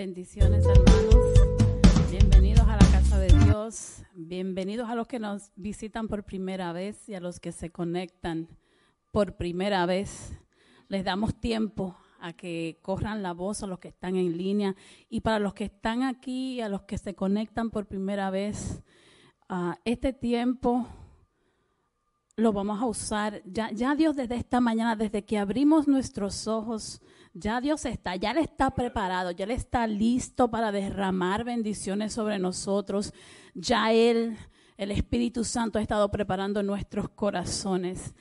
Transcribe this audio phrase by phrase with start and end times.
[0.00, 1.14] Bendiciones hermanos.
[2.10, 4.02] Bienvenidos a la casa de Dios.
[4.14, 8.48] Bienvenidos a los que nos visitan por primera vez y a los que se conectan
[9.12, 10.32] por primera vez.
[10.88, 14.74] Les damos tiempo a que corran la voz a los que están en línea
[15.10, 18.82] y para los que están aquí a los que se conectan por primera vez.
[19.50, 20.88] Uh, este tiempo
[22.36, 23.42] lo vamos a usar.
[23.44, 27.02] Ya, ya Dios desde esta mañana, desde que abrimos nuestros ojos,
[27.32, 32.38] ya Dios está, ya Él está preparado, ya Él está listo para derramar bendiciones sobre
[32.38, 33.12] nosotros.
[33.54, 34.36] Ya Él,
[34.76, 38.14] el Espíritu Santo, ha estado preparando nuestros corazones.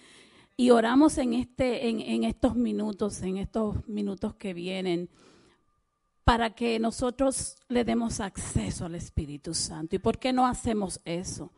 [0.55, 5.09] Y oramos en, este, en, en estos minutos, en estos minutos que vienen,
[6.23, 9.95] para que nosotros le demos acceso al Espíritu Santo.
[9.95, 11.51] ¿Y por qué no hacemos eso?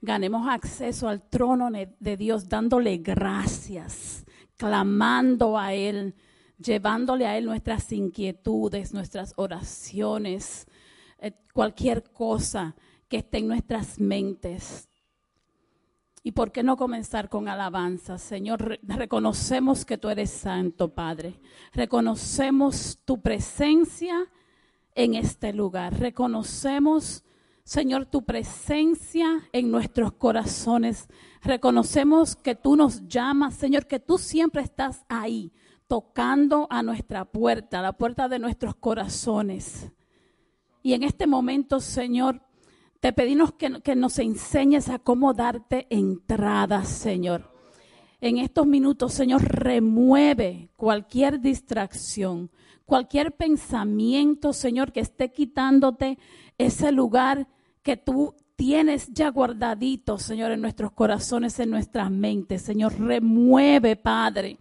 [0.00, 4.24] Ganemos acceso al trono de Dios dándole gracias,
[4.56, 6.14] clamando a Él
[6.58, 10.66] llevándole a Él nuestras inquietudes, nuestras oraciones,
[11.18, 12.74] eh, cualquier cosa
[13.08, 14.88] que esté en nuestras mentes.
[16.24, 18.16] ¿Y por qué no comenzar con alabanza?
[18.16, 21.40] Señor, reconocemos que tú eres santo, Padre.
[21.72, 24.28] Reconocemos tu presencia
[24.94, 25.98] en este lugar.
[25.98, 27.24] Reconocemos,
[27.64, 31.08] Señor, tu presencia en nuestros corazones.
[31.42, 35.52] Reconocemos que tú nos llamas, Señor, que tú siempre estás ahí
[35.92, 39.92] tocando a nuestra puerta, a la puerta de nuestros corazones.
[40.82, 42.40] Y en este momento, Señor,
[43.00, 47.52] te pedimos que, nos enseñes a cómo darte entrada, Señor.
[48.22, 52.50] En estos minutos, Señor, remueve cualquier distracción,
[52.86, 56.18] cualquier pensamiento, Señor, que esté quitándote
[56.56, 57.48] ese lugar
[57.82, 62.62] que tú tienes ya guardadito, Señor, en nuestros corazones, en nuestras mentes.
[62.62, 64.56] Señor, remueve, Padre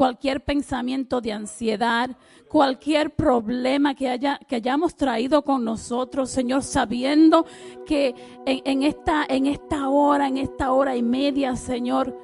[0.00, 2.16] cualquier pensamiento de ansiedad,
[2.48, 7.44] cualquier problema que, haya, que hayamos traído con nosotros, Señor, sabiendo
[7.84, 8.14] que
[8.46, 12.16] en, esta, en esta hora, en esta hora y media, Señor,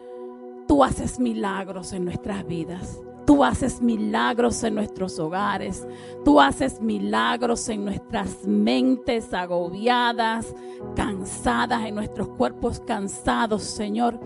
[0.67, 2.99] tú haces milagros en nuestras vidas.
[3.27, 5.87] Tú haces milagros en nuestros hogares.
[6.25, 10.55] Tú haces milagros en nuestras mentes agobiadas,
[10.95, 14.19] cansadas, en nuestros cuerpos cansados, Señor.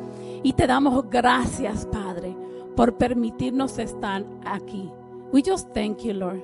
[0.44, 2.39] Y te damos gracias, Padre
[2.80, 4.90] por permitirnos estar aquí.
[5.34, 6.40] We just thank you, Lord,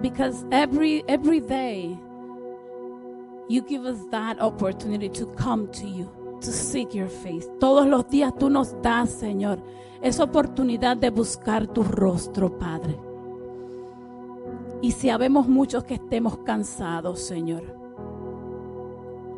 [0.00, 1.94] because every every day
[3.50, 7.46] you give us that opportunity to come to you, to seek your face.
[7.60, 9.58] Todos los días tú nos das, Señor,
[10.00, 12.98] esa oportunidad de buscar tu rostro, Padre.
[14.80, 17.76] Y si habemos muchos que estemos cansados, Señor.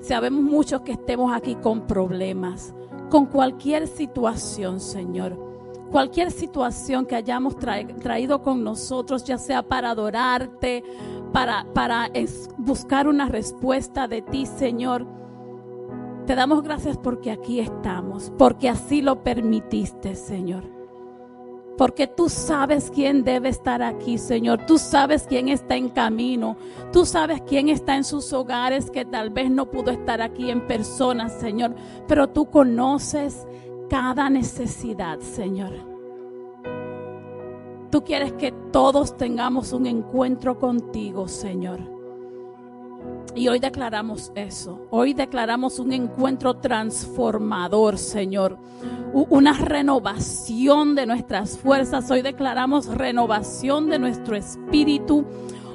[0.01, 2.73] Sabemos muchos que estemos aquí con problemas,
[3.11, 5.50] con cualquier situación, Señor
[5.91, 10.85] cualquier situación que hayamos traído con nosotros, ya sea para adorarte,
[11.33, 12.11] para, para
[12.59, 15.07] buscar una respuesta de ti, Señor.
[16.27, 20.81] Te damos gracias porque aquí estamos, porque así lo permitiste, Señor.
[21.77, 24.67] Porque tú sabes quién debe estar aquí, Señor.
[24.67, 26.59] Tú sabes quién está en camino.
[26.93, 30.67] Tú sabes quién está en sus hogares que tal vez no pudo estar aquí en
[30.67, 31.75] persona, Señor.
[32.07, 33.47] Pero tú conoces
[33.91, 35.73] cada necesidad, Señor.
[37.91, 41.81] Tú quieres que todos tengamos un encuentro contigo, Señor.
[43.35, 44.87] Y hoy declaramos eso.
[44.91, 48.59] Hoy declaramos un encuentro transformador, Señor.
[49.13, 52.09] Una renovación de nuestras fuerzas.
[52.13, 55.25] Hoy declaramos renovación de nuestro espíritu.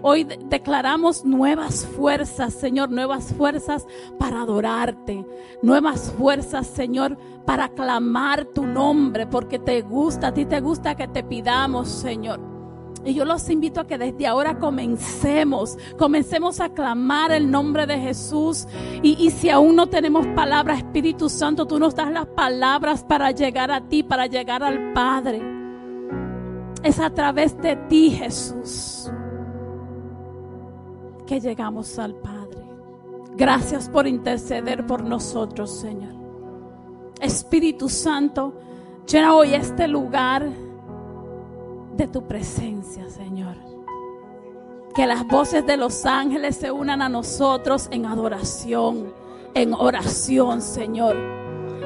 [0.07, 3.88] Hoy declaramos nuevas fuerzas, Señor, nuevas fuerzas
[4.19, 5.25] para adorarte,
[5.63, 11.07] nuevas fuerzas, Señor, para clamar tu nombre, porque te gusta, a ti te gusta que
[11.07, 12.39] te pidamos, Señor.
[13.03, 17.97] Y yo los invito a que desde ahora comencemos, comencemos a clamar el nombre de
[17.97, 18.67] Jesús.
[19.01, 23.31] Y, y, si aún no tenemos palabra, Espíritu Santo, tú nos das las palabras para
[23.31, 25.41] llegar a ti, para llegar al Padre.
[26.83, 29.09] Es a través de ti, Jesús
[31.25, 32.63] que llegamos al Padre.
[33.35, 36.13] Gracias por interceder por nosotros, Señor.
[37.19, 38.53] Espíritu Santo,
[39.07, 40.47] llena hoy este lugar
[41.95, 43.55] de tu presencia, Señor.
[44.93, 49.13] Que las voces de los ángeles se unan a nosotros en adoración,
[49.53, 51.17] en oración, Señor.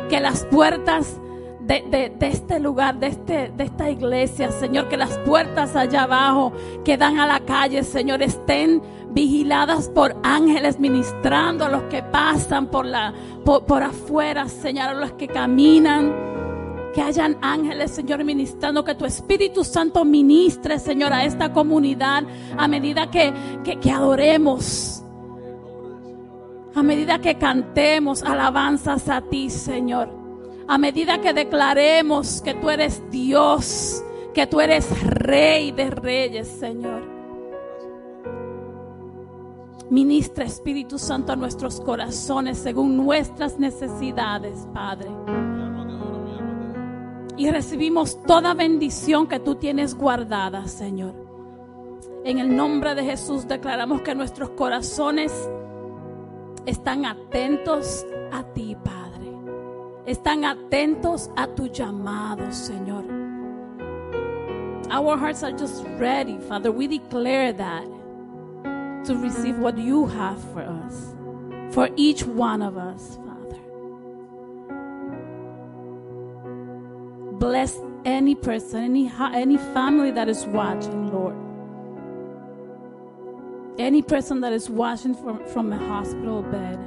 [0.09, 1.19] Que las puertas
[1.61, 6.51] de, este lugar, de, este, de esta iglesia, Señor, que las puertas allá abajo
[6.83, 12.67] que dan a la calle, Señor, estén vigiladas por ángeles ministrando a los que pasan
[12.67, 13.13] por, la,
[13.43, 16.29] por, afuera, Señor, a los que caminan.
[16.93, 22.23] Que hayan ángeles, Señor, ministrando, que tu Espíritu Santo ministre, Señor, a esta comunidad
[22.57, 23.31] a medida que,
[23.63, 25.03] que adoremos.
[26.73, 30.09] A medida que cantemos alabanzas a ti, Señor.
[30.67, 34.03] A medida que declaremos que tú eres Dios,
[34.33, 37.08] que tú eres Rey de Reyes, Señor.
[39.89, 45.09] Ministra Espíritu Santo a nuestros corazones según nuestras necesidades, Padre.
[47.37, 51.15] Y recibimos toda bendición que tú tienes guardada, Señor.
[52.23, 55.31] En el nombre de Jesús declaramos que nuestros corazones
[56.67, 59.31] están atentos a ti, Padre.
[60.05, 63.05] Están atentos a tu llamado, Señor.
[64.91, 66.71] Our hearts are just ready, Father.
[66.71, 67.98] We declare that
[69.05, 71.15] to receive what you have for us,
[71.73, 73.59] for each one of us, Father.
[77.37, 81.35] Bless any person, any, any family that is watching, Lord.
[83.79, 86.77] Any person that is watching from, from a hospital bed,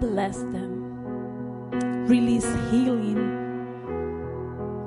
[0.00, 2.06] bless them.
[2.08, 3.30] Release healing.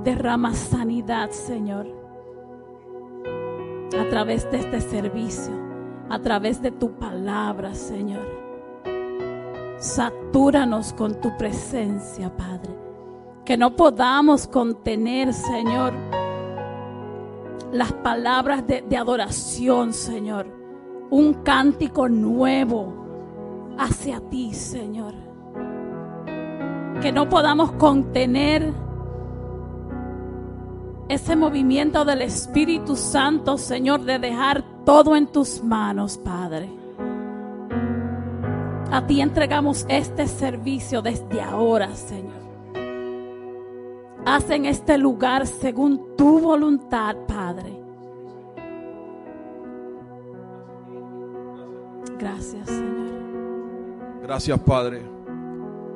[0.03, 1.87] Derrama sanidad, Señor,
[3.93, 5.66] a través de este servicio
[6.09, 8.25] a través de tu palabra, Señor.
[9.77, 12.75] Satúranos con tu presencia, Padre.
[13.45, 15.93] Que no podamos contener, Señor,
[17.71, 20.47] las palabras de, adoración, Señor.
[21.09, 25.13] Un cántico nuevo hacia ti, Señor.
[27.01, 28.73] Que no podamos contener
[31.07, 36.69] ese movimiento del Espíritu Santo, Señor, de dejar todo en tus manos, Padre.
[38.89, 42.47] A ti entregamos este servicio desde ahora, Señor.
[44.25, 47.77] Haz en este lugar según tu voluntad, Padre.
[52.17, 54.21] Gracias, Señor.
[54.21, 55.16] Gracias, Padre.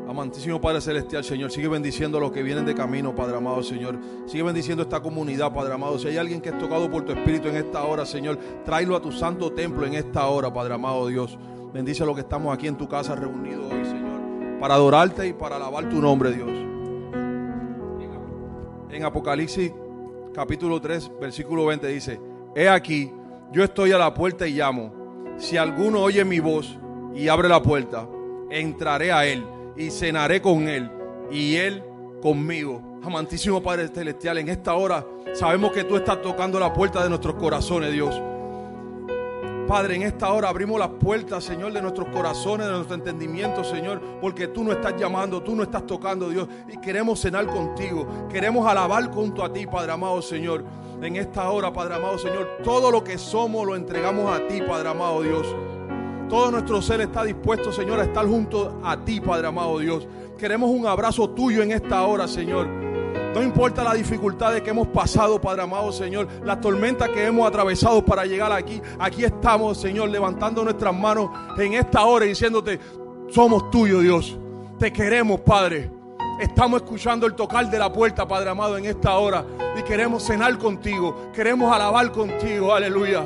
[0.07, 3.97] Amantísimo Padre Celestial, Señor, sigue bendiciendo a los que vienen de camino, Padre amado, Señor.
[4.25, 5.97] Sigue bendiciendo esta comunidad, Padre amado.
[5.97, 9.01] Si hay alguien que es tocado por tu Espíritu en esta hora, Señor, tráelo a
[9.01, 11.37] tu santo templo en esta hora, Padre amado Dios.
[11.73, 15.33] Bendice a los que estamos aquí en tu casa reunidos hoy, Señor, para adorarte y
[15.33, 16.49] para alabar tu nombre, Dios.
[18.89, 19.71] En Apocalipsis
[20.33, 22.19] capítulo 3, versículo 20 dice,
[22.53, 23.11] He aquí,
[23.53, 24.91] yo estoy a la puerta y llamo.
[25.37, 26.77] Si alguno oye mi voz
[27.15, 28.07] y abre la puerta,
[28.49, 29.45] entraré a él
[29.75, 30.89] y cenaré con Él
[31.31, 31.83] y Él
[32.21, 32.99] conmigo.
[33.03, 37.35] Amantísimo Padre Celestial, en esta hora sabemos que tú estás tocando la puerta de nuestros
[37.35, 38.21] corazones, Dios.
[39.67, 44.01] Padre, en esta hora abrimos las puertas, Señor, de nuestros corazones, de nuestro entendimiento, Señor,
[44.19, 48.67] porque tú no estás llamando, tú no estás tocando, Dios, y queremos cenar contigo, queremos
[48.67, 50.65] alabar junto a ti, Padre amado, Señor.
[51.01, 54.89] En esta hora, Padre amado, Señor, todo lo que somos lo entregamos a ti, Padre
[54.89, 55.47] amado, Dios.
[56.31, 60.07] Todo nuestro ser está dispuesto, Señor, a estar junto a ti, Padre amado Dios.
[60.37, 62.67] Queremos un abrazo tuyo en esta hora, Señor.
[63.35, 68.05] No importa las dificultades que hemos pasado, Padre amado, Señor, las tormentas que hemos atravesado
[68.05, 68.81] para llegar aquí.
[68.97, 72.79] Aquí estamos, Señor, levantando nuestras manos en esta hora y diciéndote,
[73.27, 74.39] somos tuyos, Dios.
[74.79, 75.91] Te queremos, Padre.
[76.39, 79.45] Estamos escuchando el tocar de la puerta, Padre amado, en esta hora.
[79.77, 81.29] Y queremos cenar contigo.
[81.33, 82.73] Queremos alabar contigo.
[82.73, 83.21] Aleluya.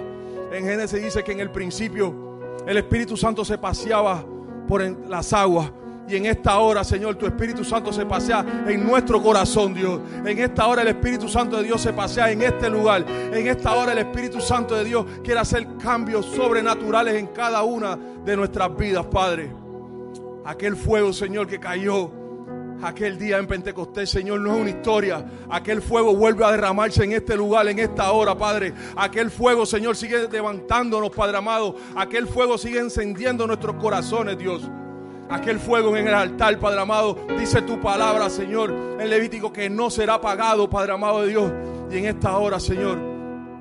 [0.51, 2.24] En Génesis dice que en el principio
[2.67, 4.25] el Espíritu Santo se paseaba
[4.67, 5.71] por las aguas.
[6.07, 9.99] Y en esta hora, Señor, tu Espíritu Santo se pasea en nuestro corazón, Dios.
[10.23, 13.03] En esta hora el Espíritu Santo de Dios se pasea en este lugar.
[13.07, 17.97] En esta hora el Espíritu Santo de Dios quiere hacer cambios sobrenaturales en cada una
[18.23, 19.51] de nuestras vidas, Padre.
[20.45, 22.11] Aquel fuego, Señor, que cayó
[22.81, 25.25] Aquel día en Pentecostés, Señor, no es una historia.
[25.49, 28.73] Aquel fuego vuelve a derramarse en este lugar, en esta hora, Padre.
[28.95, 31.75] Aquel fuego, Señor, sigue levantándonos, Padre amado.
[31.95, 34.69] Aquel fuego sigue encendiendo nuestros corazones, Dios.
[35.29, 39.89] Aquel fuego en el altar, Padre amado, dice tu palabra, Señor, en Levítico, que no
[39.89, 41.51] será apagado, Padre amado de Dios.
[41.89, 43.14] Y en esta hora, Señor,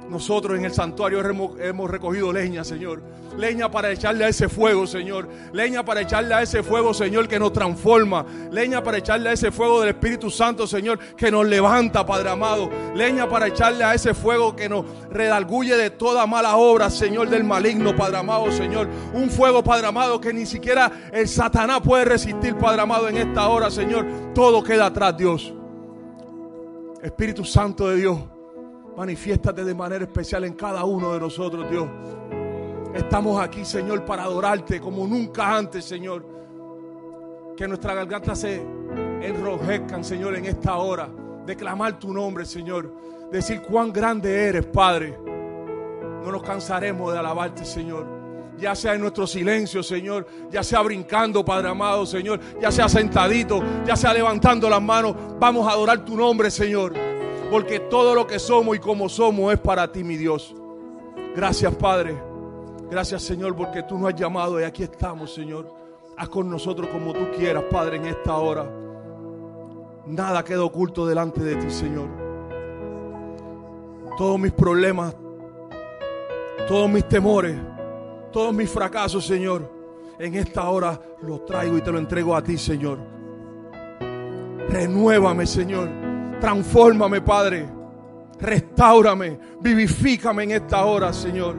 [0.08, 3.02] nosotros en el santuario hemos, recogido leña, Señor.
[3.36, 5.28] Leña para echarle a ese fuego, Señor.
[5.52, 8.24] Leña para echarle a ese fuego, Señor, que nos transforma.
[8.50, 12.70] Leña para echarle a ese fuego del Espíritu Santo, Señor, que nos levanta, Padre amado.
[12.94, 17.44] Leña para echarle a ese fuego que nos redalguye de toda mala obra, Señor, del
[17.44, 18.88] maligno, Padre amado, Señor.
[19.14, 23.48] Un fuego, Padre amado, que ni siquiera el Satanás puede resistir, Padre amado, en esta
[23.48, 24.06] hora, Señor.
[24.34, 25.52] Todo queda atrás, Dios.
[27.02, 28.33] Espíritu Santo de Dios.
[28.96, 31.88] Manifiéstate de manera especial en cada uno de nosotros, Dios.
[32.94, 36.24] Estamos aquí, Señor, para adorarte como nunca antes, Señor.
[37.56, 38.64] Que nuestras gargantas se
[39.20, 41.08] enrojezcan, Señor, en esta hora
[41.44, 42.92] de clamar tu nombre, Señor.
[43.32, 45.18] Decir cuán grande eres, Padre.
[46.22, 48.06] No nos cansaremos de alabarte, Señor.
[48.56, 50.26] Ya sea en nuestro silencio, Señor.
[50.50, 52.38] Ya sea brincando, Padre amado, Señor.
[52.60, 55.16] Ya sea sentadito, ya sea levantando las manos.
[55.40, 56.94] Vamos a adorar tu nombre, Señor.
[57.54, 60.52] Porque todo lo que somos y como somos es para ti, mi Dios.
[61.36, 62.20] Gracias, Padre.
[62.90, 65.72] Gracias, Señor, porque tú nos has llamado y aquí estamos, Señor.
[66.16, 68.68] Haz con nosotros como tú quieras, Padre, en esta hora.
[70.04, 72.08] Nada queda oculto delante de ti, Señor.
[74.18, 75.14] Todos mis problemas,
[76.66, 77.56] todos mis temores,
[78.32, 79.70] todos mis fracasos, Señor,
[80.18, 82.98] en esta hora los traigo y te lo entrego a ti, Señor.
[84.68, 86.03] Renuévame, Señor.
[86.44, 87.66] Transfórmame, Padre.
[88.38, 91.56] Restáurame, vivifícame en esta hora, Señor.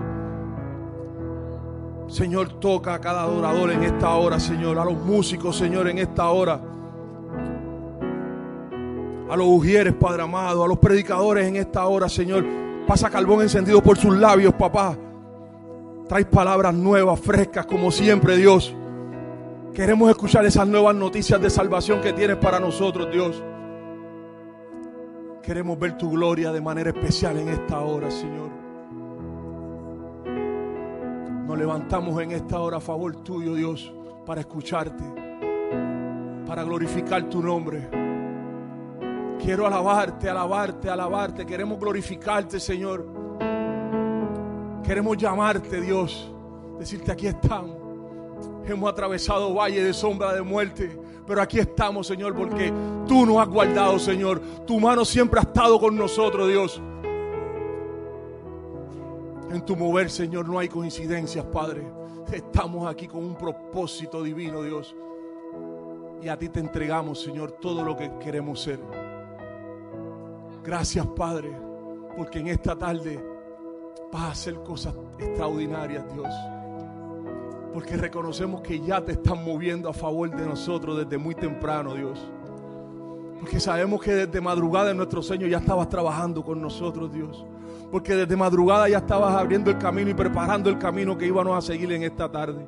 [2.07, 4.77] Señor, toca a cada adorador en esta hora, Señor.
[4.77, 6.61] A los músicos, Señor, en esta hora
[9.27, 12.45] a los ujieres, Padre amado, a los predicadores en esta hora, Señor.
[12.85, 14.95] Pasa carbón encendido por sus labios, papá.
[16.07, 18.75] Trae palabras nuevas, frescas, como siempre, Dios.
[19.73, 23.41] Queremos escuchar esas nuevas noticias de salvación que tienes para nosotros, Dios.
[25.45, 28.49] Queremos ver tu gloria de manera especial en esta hora, Señor.
[31.45, 33.93] Nos levantamos en esta hora a favor tuyo, Dios,
[34.25, 35.03] para escucharte,
[36.47, 37.87] para glorificar tu nombre.
[39.39, 41.45] Quiero alabarte, alabarte, alabarte.
[41.45, 43.05] Queremos glorificarte, Señor.
[44.83, 46.33] Queremos llamarte, Dios.
[46.79, 47.77] Decirte, aquí estamos.
[48.65, 51.04] Hemos atravesado valle de sombra de muerte.
[51.27, 52.71] Pero aquí estamos, Señor, porque
[53.07, 54.39] tú nos has guardado, Señor.
[54.65, 56.81] Tu mano siempre ha estado con nosotros, Dios.
[59.49, 61.83] En tu mover, Señor, no hay coincidencias, Padre.
[62.31, 64.95] Estamos aquí con un propósito divino, Dios.
[66.21, 68.79] Y a ti te entregamos, Señor, todo lo que queremos ser.
[70.63, 71.51] Gracias, Padre,
[72.17, 73.23] porque en esta tarde
[74.11, 76.54] vas a hacer cosas extraordinarias, Dios.
[77.75, 82.25] Porque reconocemos que ya te están moviendo a favor de nosotros desde muy temprano, Dios.
[83.37, 87.45] Porque sabemos que desde madrugada en nuestro sueño ya estabas trabajando con nosotros, Dios.
[87.91, 91.61] Porque desde madrugada ya estabas abriendo el camino y preparando el camino que íbamos a
[91.61, 92.65] seguir en esta tarde.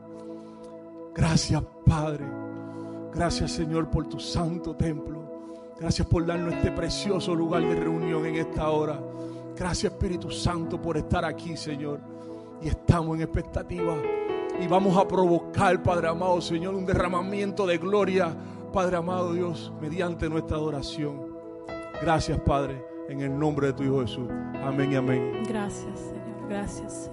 [1.15, 2.25] Gracias, Padre.
[3.13, 5.23] Gracias, Señor, por tu santo templo.
[5.79, 8.99] Gracias por darnos este precioso lugar de reunión en esta hora.
[9.55, 12.01] Gracias Espíritu Santo por estar aquí, Señor.
[12.61, 13.95] Y estamos en expectativa.
[14.59, 18.35] Y vamos a provocar, Padre amado, Señor, un derramamiento de gloria,
[18.73, 21.37] Padre amado Dios, mediante nuestra adoración.
[22.01, 24.27] Gracias, Padre, en el nombre de tu Hijo Jesús.
[24.63, 25.43] Amén y amén.
[25.47, 26.49] Gracias, Señor.
[26.49, 27.11] Gracias.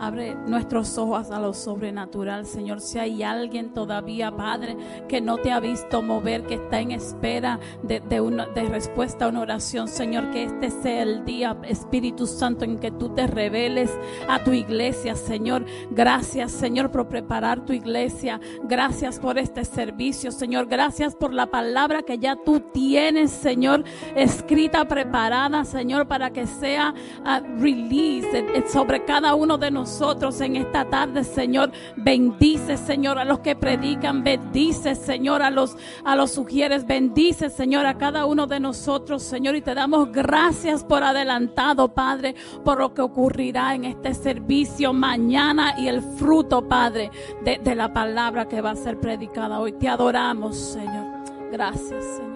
[0.00, 2.80] Abre nuestros ojos a lo sobrenatural, Señor.
[2.80, 4.76] Si hay alguien todavía, Padre,
[5.08, 9.28] que no te ha visto mover, que está en espera de, una, de respuesta a
[9.28, 13.90] una oración, Señor, que este sea el día, Espíritu Santo, en que tú te reveles
[14.28, 15.64] a tu iglesia, Señor.
[15.90, 18.40] Gracias, Señor, por preparar tu iglesia.
[18.64, 20.66] Gracias por este servicio, Señor.
[20.66, 23.84] Gracias por la palabra que ya tú tienes, Señor,
[24.16, 28.24] escrita, preparada, Señor, para que sea uh, release
[28.68, 31.70] sobre cada uno de nosotros nosotros en esta tarde, Señor.
[31.94, 34.24] Bendice, Señor, a los que predican.
[34.24, 35.76] Bendice, Señor, a los,
[36.06, 36.86] a los sugieres.
[36.86, 39.56] Bendice, Señor, a cada uno de nosotros, Señor.
[39.56, 45.74] Y te damos gracias por adelantado, Padre, por lo que ocurrirá en este servicio mañana
[45.78, 47.10] y el fruto, Padre,
[47.44, 49.72] de, de la palabra que va a ser predicada hoy.
[49.72, 51.04] Te adoramos, Señor.
[51.52, 52.33] Gracias, Señor.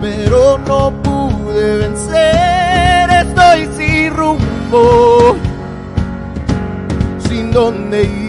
[0.00, 3.10] Pero no pude vencer.
[3.10, 5.36] Estoy sin rumbo,
[7.28, 8.21] sin dónde ir.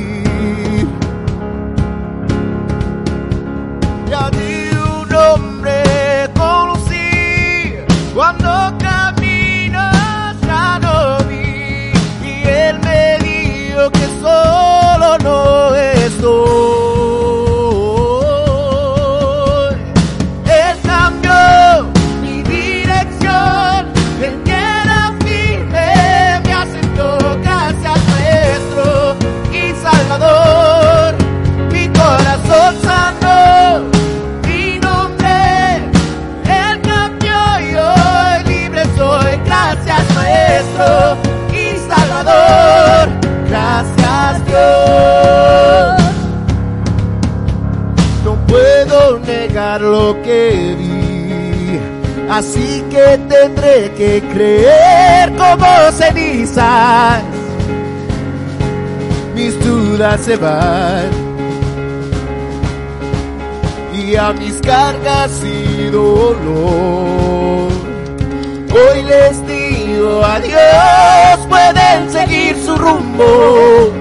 [60.23, 61.11] Se van.
[63.93, 67.71] Y a mis cargas y dolor.
[68.71, 73.91] Hoy les digo adiós, pueden seguir su rumbo.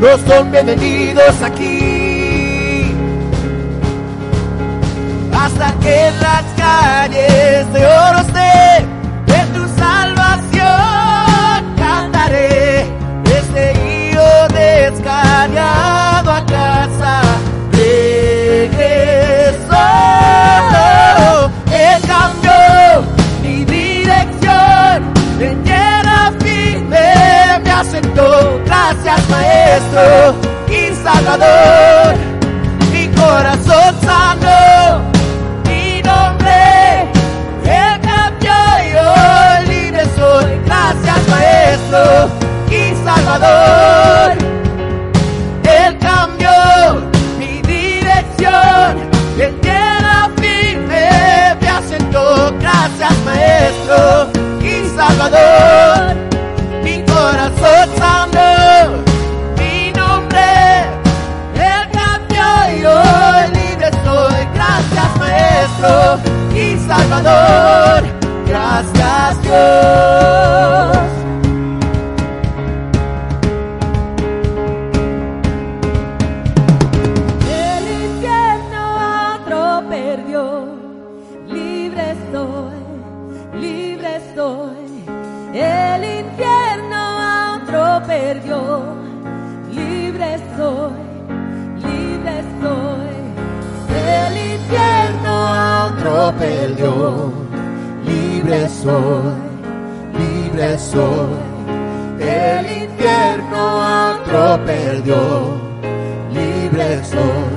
[0.00, 2.94] No son bienvenidos aquí.
[5.32, 8.49] Hasta que en las calles de oro esté
[29.40, 30.34] Maestro
[30.68, 32.14] y Salvador,
[32.92, 35.00] mi corazón sano,
[35.66, 37.08] mi nombre,
[37.64, 38.52] Él cambió
[38.84, 40.60] y hoy libre soy.
[40.66, 42.28] Gracias Maestro
[42.68, 44.36] y Salvador.
[45.64, 47.00] Él cambió
[47.38, 49.10] mi dirección.
[49.38, 52.52] En tierra firme me asentó.
[52.60, 54.30] Gracias, Maestro
[54.60, 56.19] y Salvador.
[66.90, 68.02] Salvador.
[68.48, 70.89] Gracias, Dios.
[96.80, 97.32] Perdió,
[98.06, 99.34] libre soy,
[100.18, 101.50] libre soy.
[102.20, 104.64] El infierno otro
[106.32, 107.50] libre soy,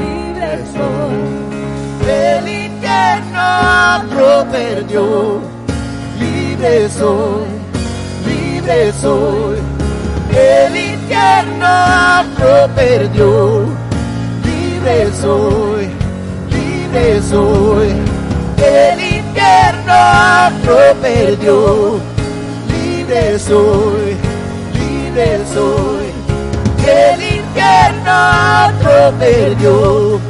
[0.00, 1.36] libre soy.
[2.08, 3.42] El infierno
[3.96, 4.44] otro
[6.20, 7.46] libre soy,
[8.26, 9.56] libre soy.
[10.36, 11.66] El infierno
[12.20, 12.68] otro
[14.44, 15.88] libre soy,
[16.50, 18.15] libre soy.
[18.58, 19.94] El infierno
[20.46, 22.00] otro perdió,
[22.68, 24.16] libre soy,
[24.74, 26.06] libre soy.
[26.86, 28.12] El infierno
[28.68, 30.20] otro perdió,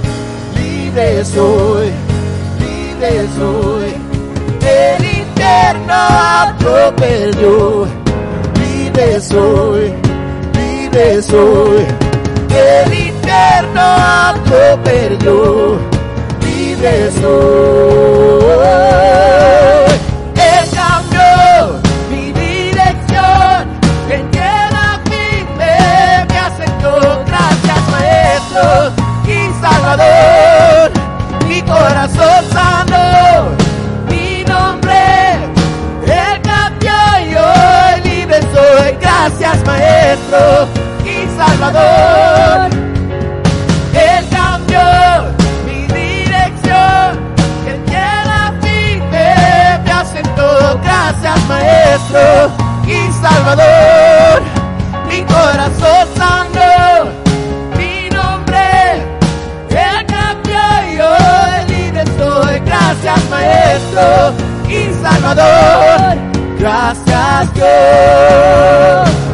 [0.57, 1.91] libre soy,
[2.59, 3.95] libre soy.
[4.67, 5.95] El infierno
[6.49, 7.87] otro perdió,
[8.59, 9.93] libre soy,
[10.55, 11.87] libre soy.
[12.49, 13.83] El infierno
[14.31, 15.79] otro perdió,
[16.77, 18.57] libre soy.
[20.35, 23.69] Él cambió mi dirección,
[24.11, 27.25] en tierra firme me aceptó.
[27.27, 28.93] Gracias Maestro
[29.27, 30.91] y Salvador,
[31.49, 33.49] mi corazón sano,
[34.09, 35.03] mi nombre,
[36.05, 38.97] Él cambió y hoy libre soy.
[39.01, 40.69] Gracias Maestro
[41.05, 42.16] y Salvador.
[52.09, 54.43] Y Salvador,
[55.09, 57.11] mi corazón sano,
[57.77, 59.03] mi nombre,
[59.71, 60.61] Él cambió
[60.93, 62.61] y hoy libre soy.
[62.61, 64.35] Gracias Maestro
[64.69, 66.17] y Salvador,
[66.61, 69.26] gracias Dios.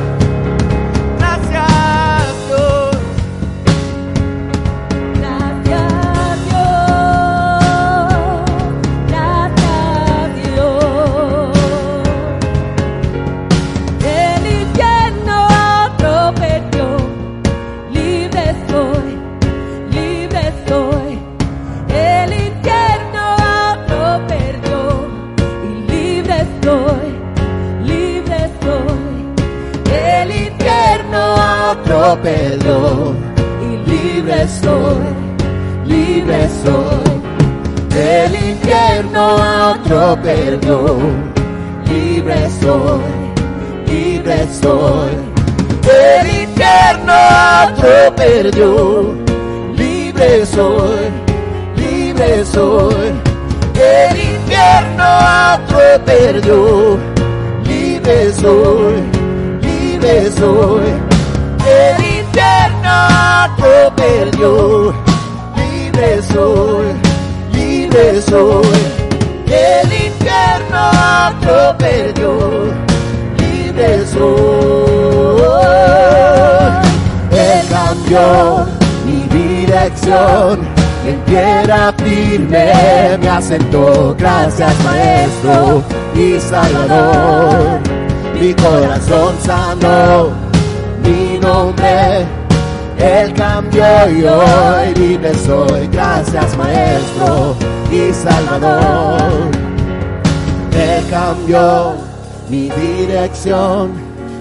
[33.61, 35.05] Y libre soy,
[35.85, 37.13] libre soy.
[37.95, 40.97] El infierno a otro perdió,
[41.85, 43.01] libre soy,
[43.87, 45.11] libre soy.
[45.83, 49.15] El infierno a otro perdió,
[49.77, 51.11] libre soy,
[51.77, 53.13] libre soy.
[53.75, 56.99] El infierno a otro perdió,
[57.65, 59.03] libre soy,
[59.61, 61.12] libre soy.
[63.97, 64.93] Perdió,
[65.57, 66.87] libre soy,
[67.53, 68.79] libre soy.
[69.47, 70.91] El infierno
[71.29, 72.31] otro perdió,
[73.39, 75.43] libre soy.
[77.31, 78.67] Él cambió
[79.07, 80.61] mi dirección,
[81.07, 84.15] en tierra firme me asentó.
[84.19, 85.83] Gracias Maestro
[86.15, 87.81] y Salvador,
[88.41, 90.31] mi corazón sanó,
[91.03, 92.42] mi nombre
[93.03, 95.89] él cambió y hoy libre soy.
[95.89, 97.57] Gracias Maestro
[97.91, 99.51] y Salvador.
[100.73, 101.95] Él cambió
[102.49, 103.91] mi dirección.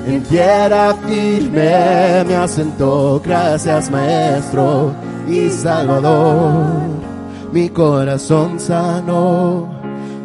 [0.06, 3.20] En tierra firme me asentó.
[3.24, 4.94] Gracias Maestro
[5.28, 6.54] y Salvador.
[7.52, 9.68] Mi corazón sanó.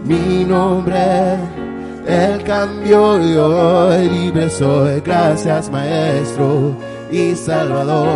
[0.04, 1.38] Mi nombre.
[2.06, 5.00] Él cambió y hoy libre soy.
[5.00, 6.76] Gracias Maestro
[7.16, 8.06] y Salvador.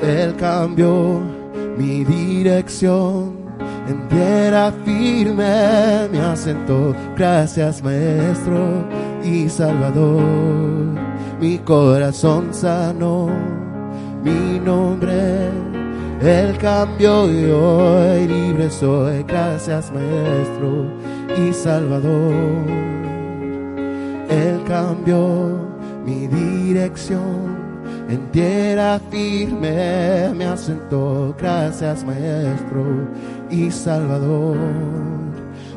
[0.00, 1.20] Él cambió
[1.76, 3.40] mi dirección.
[3.88, 6.94] En tierra firme me asentó.
[7.16, 8.84] Gracias Maestro
[9.24, 10.22] y Salvador.
[11.40, 13.28] Mi corazón sanó.
[14.22, 15.50] Mi nombre.
[16.22, 19.24] Él cambió y hoy libre soy.
[19.24, 20.86] Gracias Maestro
[21.36, 22.34] y Salvador.
[24.28, 25.69] Él cambió
[26.04, 27.70] mi dirección.
[28.08, 32.84] En tierra firme me asentó, gracias Maestro
[33.50, 34.56] y Salvador.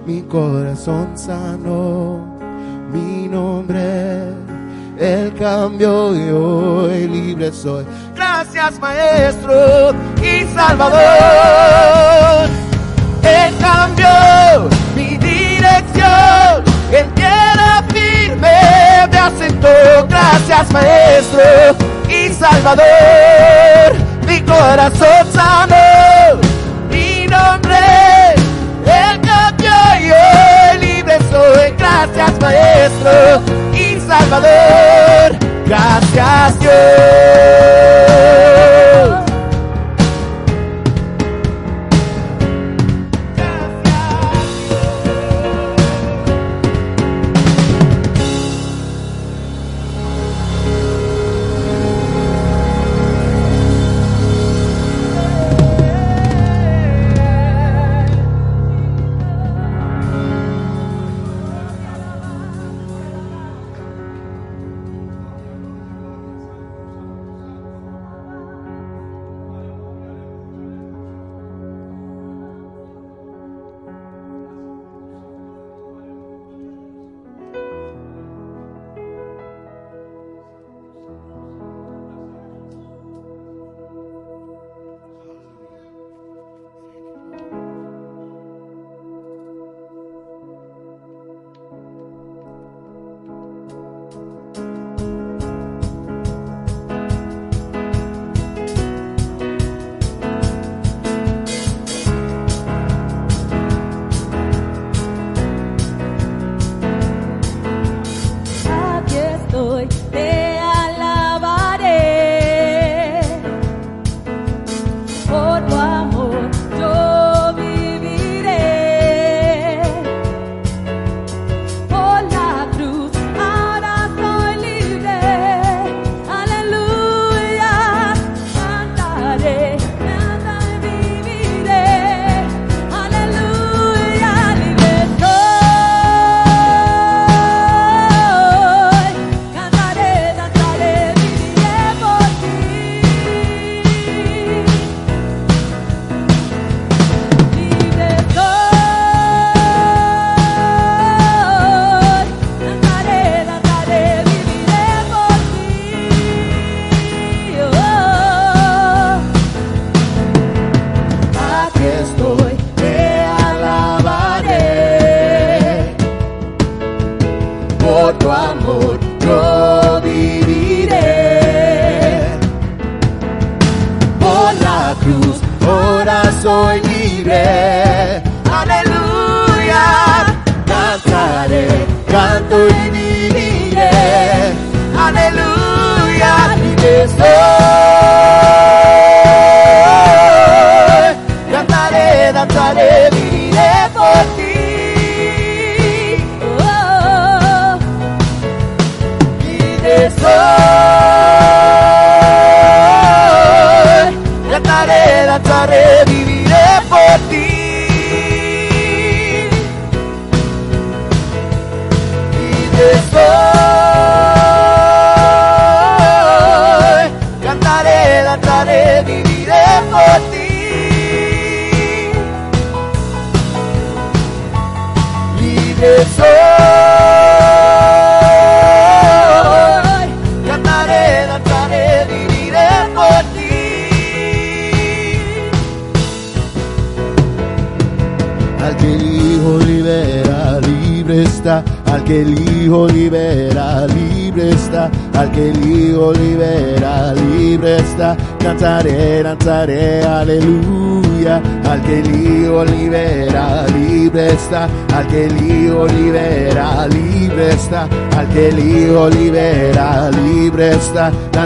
[0.05, 2.37] Mi corazón sanó,
[2.91, 4.33] mi nombre,
[4.97, 7.85] el cambio y hoy libre soy.
[8.15, 12.49] Gracias Maestro y Salvador.
[13.23, 16.63] El cambio, mi dirección,
[20.09, 21.41] gracias Maestro
[22.09, 22.83] y Salvador.
[24.27, 26.41] Mi corazón sanó,
[26.89, 28.35] mi nombre,
[28.85, 33.41] el cambio y hoy libre soy, gracias Maestro
[33.73, 35.37] y Salvador.
[35.65, 38.42] Gracias Dios.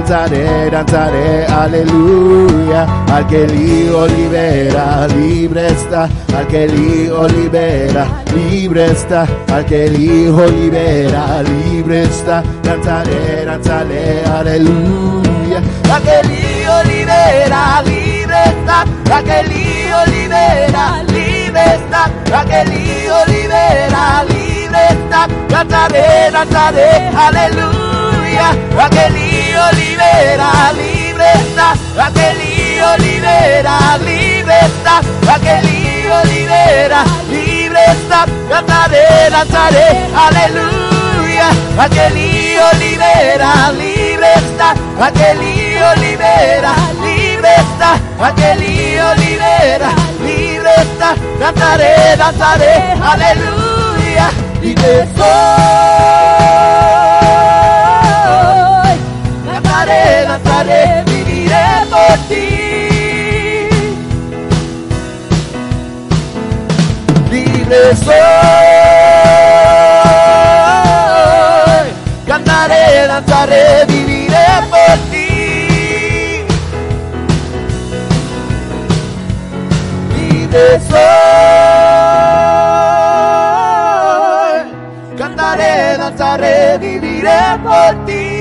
[0.08, 6.04] Está, cantaré, cantaré, aleluya, al que el Hijo libera, libre está,
[6.38, 13.44] al que el Hijo libera, libre está, al que el Hijo libera, libre está, cantaré,
[13.44, 15.62] cantaré, aleluya,
[15.94, 22.48] al que el Hijo libera, libre está, al que el Hijo libera, libre está, al
[22.48, 29.18] que el Hijo libera, libre está, cantaré, cantaré, aleluya, al
[29.58, 30.52] Hijo libera,
[31.34, 33.98] está, al que Hijo libera,
[34.46, 34.98] está,
[35.34, 37.04] al que Hijo libera,
[37.92, 43.72] está, cantaré, cantaré, aleluya, al que Hijo libera,
[44.36, 46.74] está, al que Hijo libera,
[47.58, 47.92] está,
[48.24, 49.90] al que Hijo libera,
[50.84, 54.30] está, cantaré, cantaré, aleluya,
[54.62, 56.27] libre soy,
[59.88, 62.46] cantaré, cantaré, viviré por ti.
[67.32, 68.16] libre soy.
[72.26, 75.28] Cantaré, danzaré, viviré por ti.
[80.16, 80.98] Libre soy.
[85.18, 88.37] Cantaré, danzaré, viviré por ti.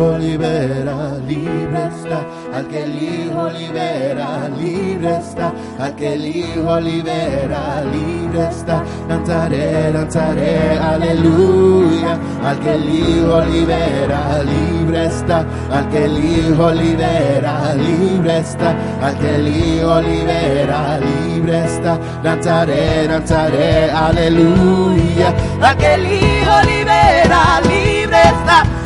[0.00, 2.24] Hijo libera, libre está.
[2.56, 5.52] Al Hijo libera, libre está.
[5.78, 8.82] Al Hijo libera, libre está.
[9.06, 12.18] Cantaré, danzaré, aleluya.
[12.42, 15.44] Al que el Hijo libera, libre está.
[15.70, 18.70] Al Hijo libera, libre está.
[19.02, 21.98] Al Hijo libera, libre está.
[22.22, 25.34] Danzaré, danzaré, aleluya.
[25.60, 27.99] Al Hijo libera, libre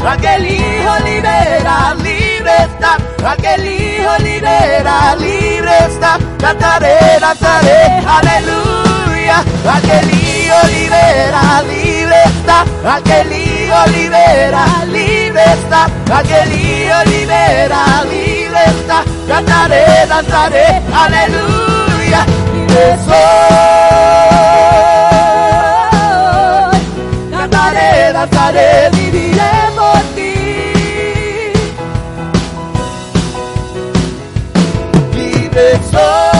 [0.04, 0.10] está.
[0.10, 2.98] Al que el Hijo libera, libre está.
[3.26, 6.18] Al que el Hijo libera, libre está.
[6.38, 9.44] Cantaré, danzaré, aleluya.
[9.70, 12.64] Al que el Hijo libera, libre está.
[12.84, 15.88] Al que el Hijo libera, libre está.
[16.14, 19.04] Al que el Hijo libera, libre está.
[19.26, 22.26] Cantaré, danzaré, aleluya.
[22.54, 23.14] Libre soy.
[27.30, 29.63] Cantaré, danzaré, viviré
[35.54, 36.33] Libre soy.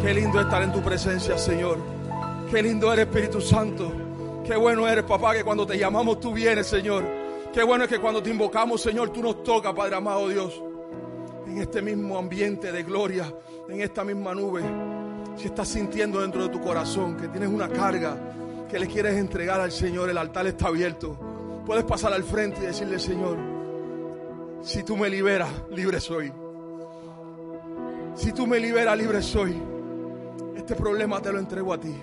[0.00, 1.78] Qué lindo estar en tu presencia, Señor.
[2.50, 3.92] Qué lindo eres, Espíritu Santo.
[4.46, 7.04] Qué bueno eres, papá, que cuando te llamamos tú vienes, Señor.
[7.52, 10.62] Qué bueno es que cuando te invocamos, Señor, tú nos tocas, Padre amado Dios.
[11.46, 13.30] en este mismo ambiente de gloria,
[13.68, 14.62] en esta misma nube,
[15.36, 18.16] si estás sintiendo dentro de tu corazón que tienes una carga
[18.70, 21.18] que le quieres entregar al Señor, el altar está abierto.
[21.66, 23.36] Puedes pasar al frente y decirle, Señor,
[24.62, 26.32] si tú me liberas, libre soy.
[28.14, 29.60] Si tú me liberas, libre soy.
[30.56, 31.94] Este problema te lo entrego a ti.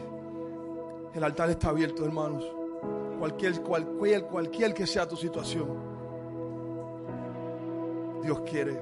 [1.13, 2.43] El altar está abierto, hermanos.
[3.19, 5.67] Cualquier, cualquier, cualquier que sea tu situación.
[8.23, 8.81] Dios quiere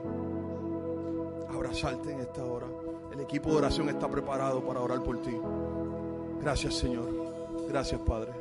[1.49, 2.67] abrazarte en esta hora.
[3.11, 5.37] El equipo de oración está preparado para orar por ti.
[6.41, 7.09] Gracias, Señor.
[7.67, 8.31] Gracias, Padre.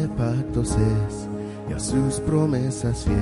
[0.00, 1.28] De pactos es,
[1.68, 3.18] y a sus promesas fiel.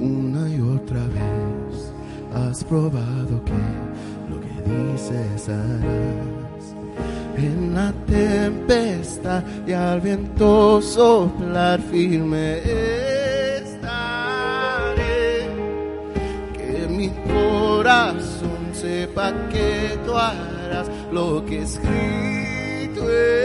[0.00, 1.92] Una y otra vez
[2.34, 3.52] has probado que
[4.30, 6.74] lo que dices harás.
[7.36, 12.58] En la tempestad y al viento soplar firme
[13.58, 15.48] estaré
[16.52, 22.41] que mi corazón sepa que tú harás lo que escrito
[23.02, 23.41] está.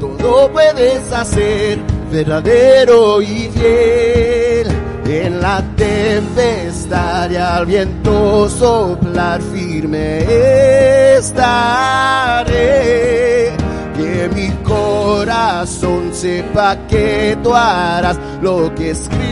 [0.00, 1.78] Todo puedes hacer,
[2.10, 4.68] verdadero y fiel.
[5.06, 10.18] En la tempestad y al viento soplar firme
[11.16, 12.52] estaré
[13.96, 19.27] que mi corazón sepa que tú harás lo que escrito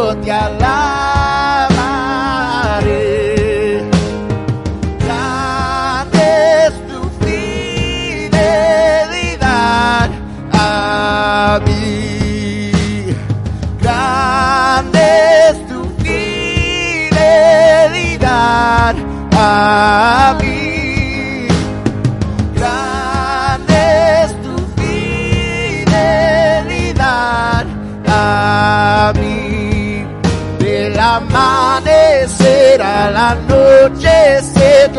[0.00, 0.69] yo te alabaré.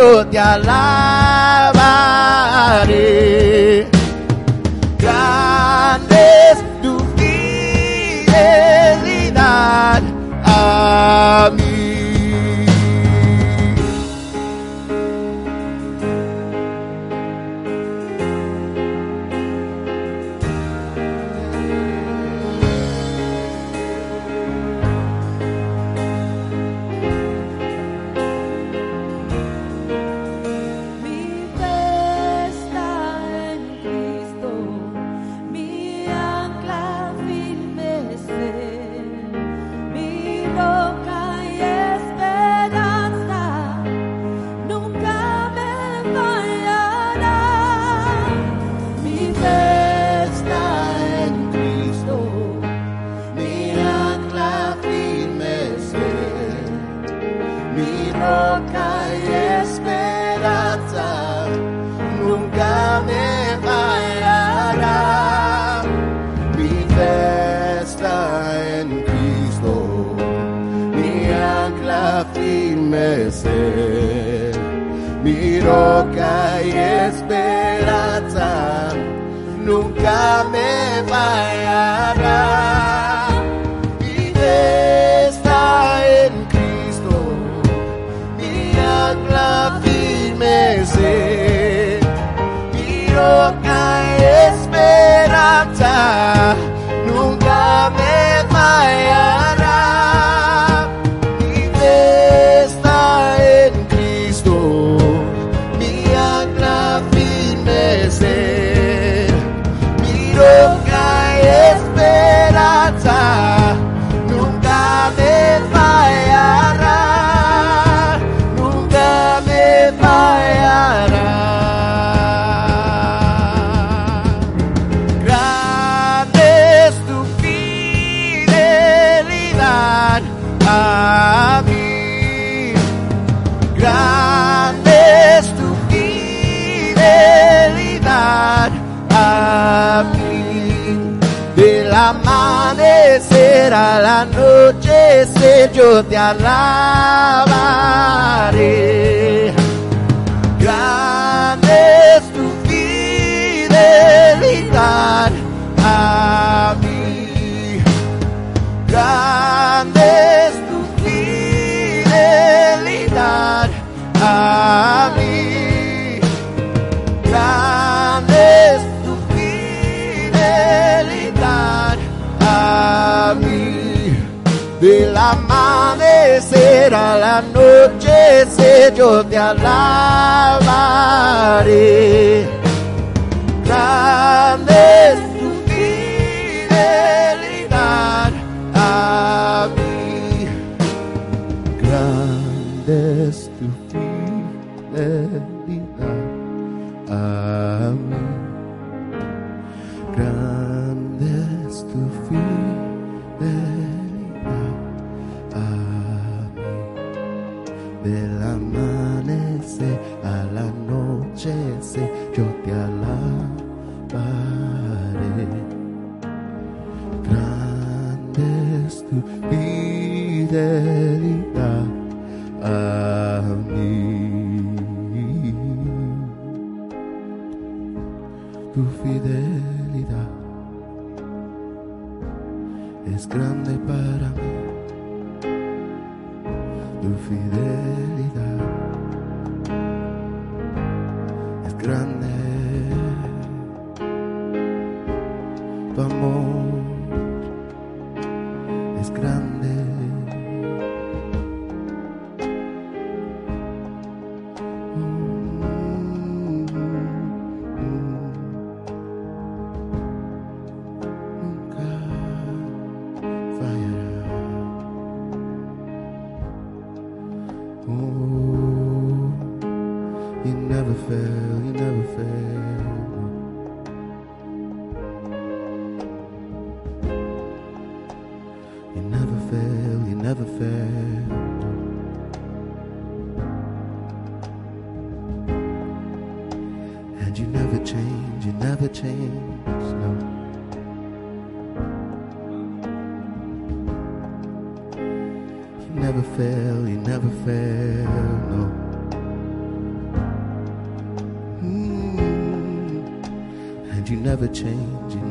[0.01, 1.77] Yo te alabaré.
[4.97, 6.21] Grande
[6.51, 8.41] es tu fidelidad
[10.43, 11.60] a mí.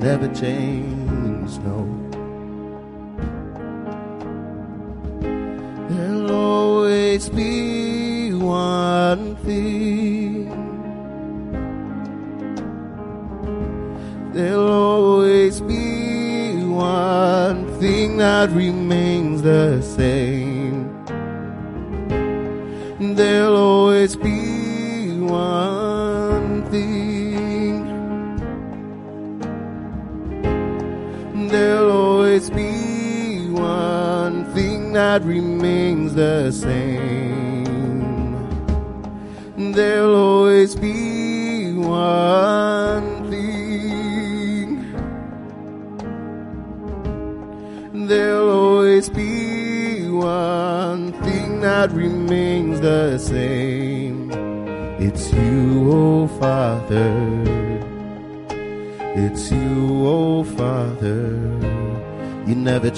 [0.01, 1.00] Never change,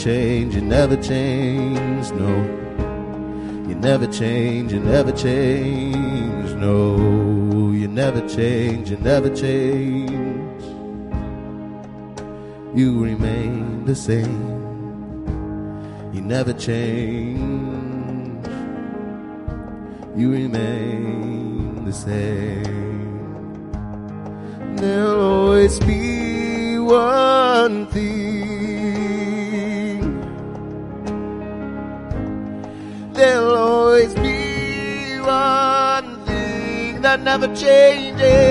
[0.03, 2.32] change, you never change, no.
[3.68, 6.50] You never change, you never change.
[6.55, 10.64] No, you never change, you never change.
[12.74, 14.50] You remain the same.
[16.12, 18.46] You never change.
[20.16, 23.22] You remain the same.
[24.76, 26.01] There'll always be
[37.55, 38.41] changes.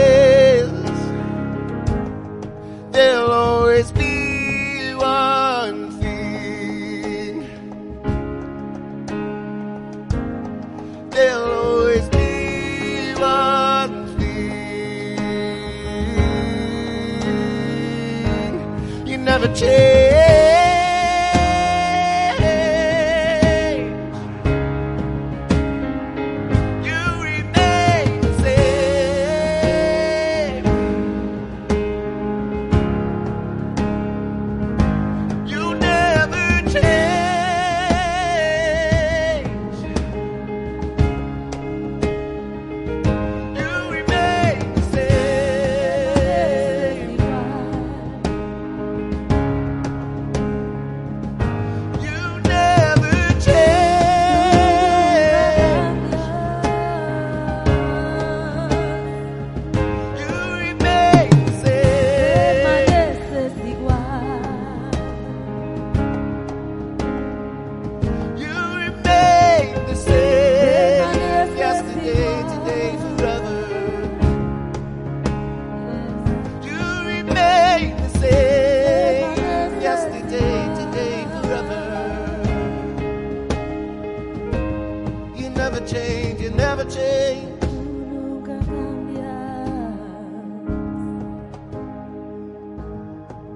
[85.87, 87.47] Change, you never change.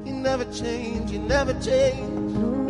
[0.05, 2.64] You never change, you never change.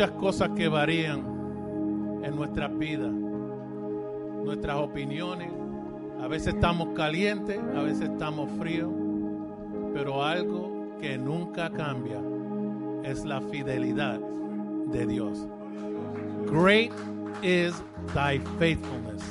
[0.00, 1.18] Muchas cosas que varían
[2.24, 5.50] en nuestras vidas, nuestras opiniones.
[6.22, 8.90] A veces estamos calientes, a veces estamos fríos,
[9.92, 12.18] pero algo que nunca cambia
[13.04, 14.18] es la fidelidad
[14.86, 15.46] de Dios.
[16.46, 16.92] Great
[17.42, 17.74] is
[18.14, 19.22] thy faithfulness.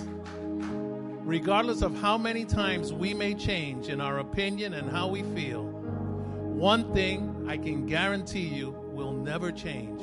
[1.25, 5.63] Regardless of how many times we may change in our opinion and how we feel,
[5.63, 9.99] one thing I can guarantee you will never change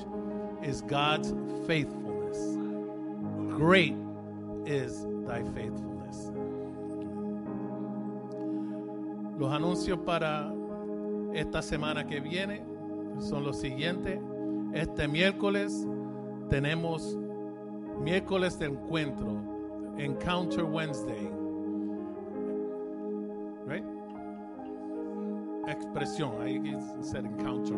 [0.67, 1.33] is God's
[1.67, 2.59] faithfulness.
[3.57, 3.95] Great
[4.67, 6.33] is thy faithfulness.
[9.39, 10.53] Los anuncios para
[11.35, 12.63] esta semana que viene
[13.21, 14.19] son los siguientes.
[14.75, 15.87] Este miércoles
[16.49, 17.17] tenemos
[18.01, 19.41] miércoles de encuentro,
[19.99, 21.31] Encounter Wednesday.
[23.65, 23.85] Right?
[25.69, 26.61] Expresión, ahí
[27.03, 27.77] said encounter.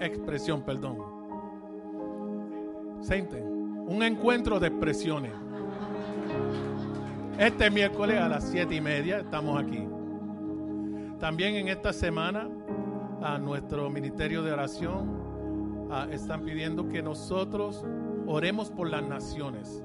[0.00, 1.19] Expresión, perdón.
[3.06, 3.24] Thing.
[3.86, 5.32] Un encuentro de expresiones.
[7.38, 9.86] Este miércoles a las siete y media estamos aquí.
[11.18, 12.48] También en esta semana
[13.22, 17.84] a nuestro ministerio de oración están pidiendo que nosotros
[18.26, 19.82] oremos por las naciones.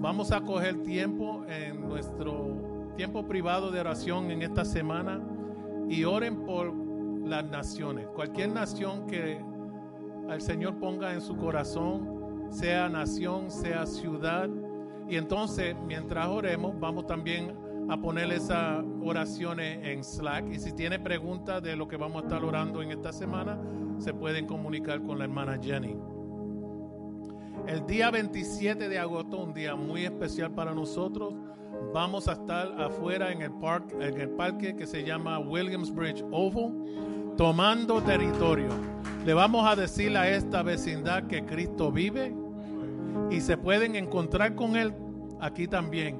[0.00, 5.20] Vamos a coger tiempo en nuestro tiempo privado de oración en esta semana
[5.88, 6.74] y oren por
[7.24, 8.06] las naciones.
[8.08, 9.40] Cualquier nación que
[10.30, 14.48] al Señor ponga en su corazón, sea nación, sea ciudad.
[15.08, 17.52] Y entonces, mientras oremos, vamos también
[17.88, 20.46] a poner esas oraciones en Slack.
[20.52, 23.58] Y si tiene preguntas de lo que vamos a estar orando en esta semana,
[23.98, 25.96] se pueden comunicar con la hermana Jenny.
[27.66, 31.34] El día 27 de agosto, un día muy especial para nosotros,
[31.92, 37.34] vamos a estar afuera en el, park, en el parque que se llama Williamsbridge Oval,
[37.36, 38.68] tomando territorio.
[39.24, 42.34] Le vamos a decir a esta vecindad que Cristo vive
[43.30, 44.94] y se pueden encontrar con Él
[45.40, 46.18] aquí también,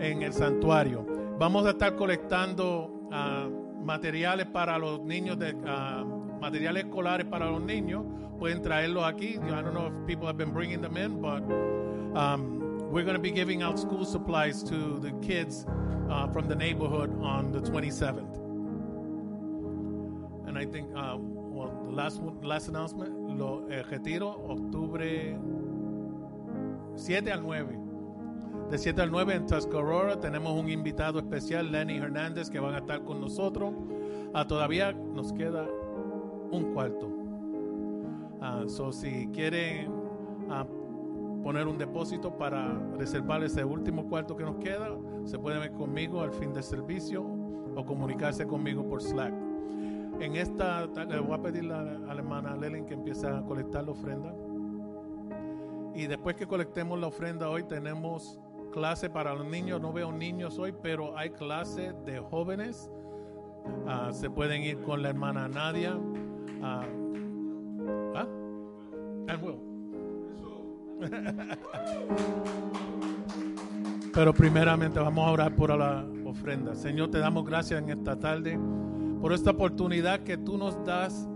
[0.00, 1.06] en el santuario.
[1.38, 3.48] Vamos a estar colectando ah,
[3.80, 6.04] materiales para los niños, de, ah,
[6.40, 8.04] materiales escolares para los niños.
[8.40, 9.36] Pueden traerlos aquí.
[9.36, 11.42] I don't know if people have been bringing them in, but
[12.18, 15.64] um, we're going to be giving out school supplies to the kids
[16.10, 18.36] uh, from the neighborhood on the 27th.
[20.48, 21.18] And I think, uh,
[21.94, 25.38] last last announcement, lo, el retiro, octubre
[26.96, 27.80] 7 al 9.
[28.70, 32.78] De 7 al 9 en Tuscarora tenemos un invitado especial, Lenny Hernández, que van a
[32.78, 33.74] estar con nosotros.
[34.32, 35.66] Ah, todavía nos queda
[36.50, 37.10] un cuarto.
[38.40, 39.90] Ah, si quieren
[40.50, 40.66] ah,
[41.42, 46.20] poner un depósito para reservar ese último cuarto que nos queda, se pueden ver conmigo
[46.20, 47.22] al fin del servicio
[47.76, 49.43] o comunicarse conmigo por Slack.
[50.20, 53.90] En esta, le voy a pedir a, la hermana Lelen que empiece a colectar la
[53.92, 54.34] ofrenda.
[55.94, 58.40] Y después que colectemos la ofrenda hoy, tenemos
[58.72, 59.80] clase para los niños.
[59.80, 62.90] No veo niños hoy, pero hay clase de jóvenes.
[63.86, 65.98] Ah, se pueden ir con la hermana Nadia.
[69.42, 69.58] Will.
[74.14, 76.74] Pero primeramente vamos a orar por la ofrenda.
[76.76, 78.58] Señor, te damos gracias en esta tarde
[79.24, 81.26] por esta oportunidad que tú nos das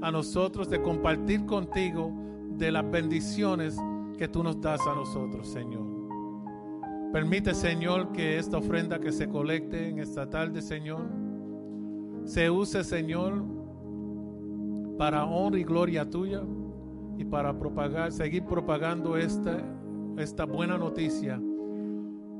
[0.00, 2.10] a nosotros de compartir contigo
[2.56, 3.76] de las bendiciones
[4.16, 5.84] que tú nos das a nosotros, Señor.
[7.12, 11.02] Permite, Señor, que esta ofrenda que se colecte en esta tarde, Señor,
[12.24, 13.44] se use, Señor,
[14.96, 16.40] para honra y gloria tuya
[17.18, 19.62] y para propagar, seguir propagando esta,
[20.16, 21.38] esta buena noticia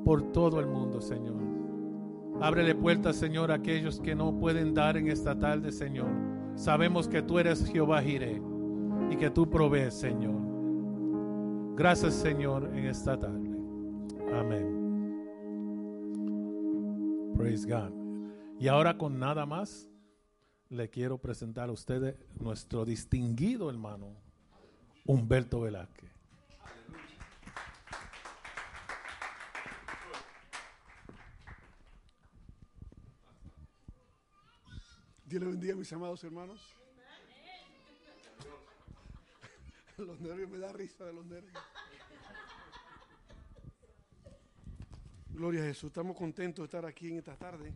[0.03, 1.48] por todo el mundo, Señor.
[2.41, 6.09] Ábrele puertas, Señor, a aquellos que no pueden dar en esta tarde, Señor.
[6.55, 8.41] Sabemos que tú eres Jehová Jireh
[9.11, 10.37] y que tú provees, Señor.
[11.77, 13.51] Gracias, Señor, en esta tarde.
[14.33, 14.79] Amén.
[17.37, 17.93] Praise God.
[18.61, 19.89] Y ahora con nada más,
[20.69, 24.17] le quiero presentar a ustedes nuestro distinguido hermano,
[25.07, 26.08] Humberto Velázquez.
[35.29, 36.59] Dios le bendiga, mis amados hermanos.
[39.99, 41.53] Los nervios me da risa de los nervios.
[45.29, 45.89] Gloria a Jesús.
[45.89, 47.75] Estamos contentos de estar aquí en esta tarde.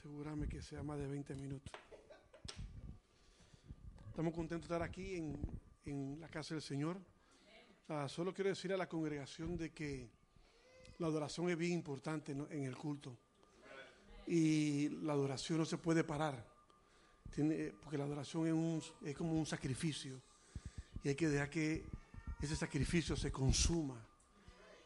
[0.00, 1.70] Segurame que sea más de 20 minutos.
[4.08, 5.38] Estamos contentos de estar aquí en,
[5.84, 6.98] en la casa del Señor.
[7.88, 10.08] Ah, solo quiero decir a la congregación de que
[10.96, 13.18] la adoración es bien importante en el culto.
[14.28, 16.46] Y la adoración no se puede parar.
[17.82, 20.20] Porque la adoración es, un, es como un sacrificio.
[21.02, 21.86] Y hay que dejar que
[22.42, 24.04] ese sacrificio se consuma.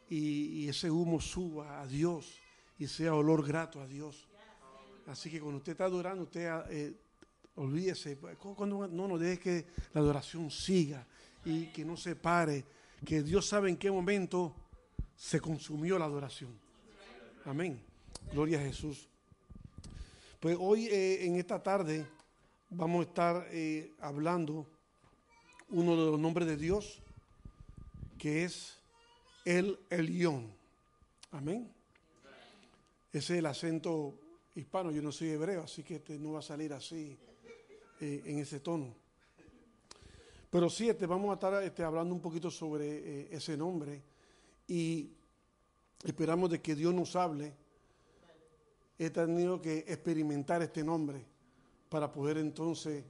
[0.08, 2.38] Y, ese humo suba a Dios.
[2.78, 4.28] Y sea olor grato a Dios.
[5.06, 6.94] Así que cuando usted está adorando, usted eh,
[7.56, 8.18] olvídese.
[8.38, 11.04] Cuando no nos deje que la adoración siga.
[11.44, 12.64] Y que no se pare.
[13.04, 14.54] Que Dios sabe en qué momento
[15.16, 16.56] se consumió la adoración.
[17.44, 17.82] Amén.
[18.32, 19.08] Gloria a Jesús.
[20.42, 22.04] Pues hoy eh, en esta tarde
[22.68, 24.66] vamos a estar eh, hablando
[25.68, 27.00] uno de los nombres de Dios,
[28.18, 28.76] que es
[29.44, 30.52] el Elión.
[31.30, 31.72] Amén.
[33.12, 34.18] Ese es el acento
[34.56, 34.90] hispano.
[34.90, 37.16] Yo no soy hebreo, así que este no va a salir así
[38.00, 38.96] eh, en ese tono.
[40.50, 44.02] Pero sí, este, vamos a estar este, hablando un poquito sobre ese nombre
[44.66, 45.08] y
[46.02, 47.61] esperamos de que Dios nos hable.
[49.02, 51.26] He tenido que experimentar este nombre
[51.88, 53.04] para poder entonces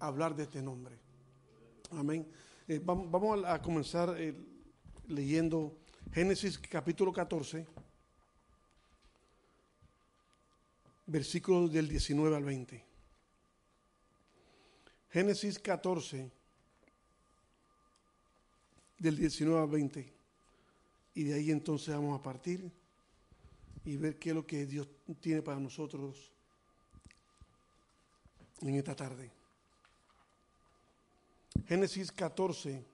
[0.00, 0.98] hablar de este nombre.
[1.92, 2.26] Amén.
[2.66, 4.34] Eh, vamos, vamos a, comenzar eh,
[5.06, 5.78] leyendo
[6.12, 7.64] Génesis capítulo 14,
[11.06, 12.84] versículos del 19 al 20.
[15.10, 16.28] Génesis 14,
[18.98, 20.12] del 19 al 20.
[21.14, 22.68] Y de ahí entonces vamos a partir
[23.86, 24.88] y ver qué es lo que Dios
[25.20, 26.32] tiene para nosotros
[28.60, 29.30] en esta tarde.
[31.66, 32.84] Génesis 14,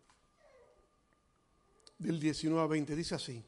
[1.99, 3.43] del 19 a 20, dice así.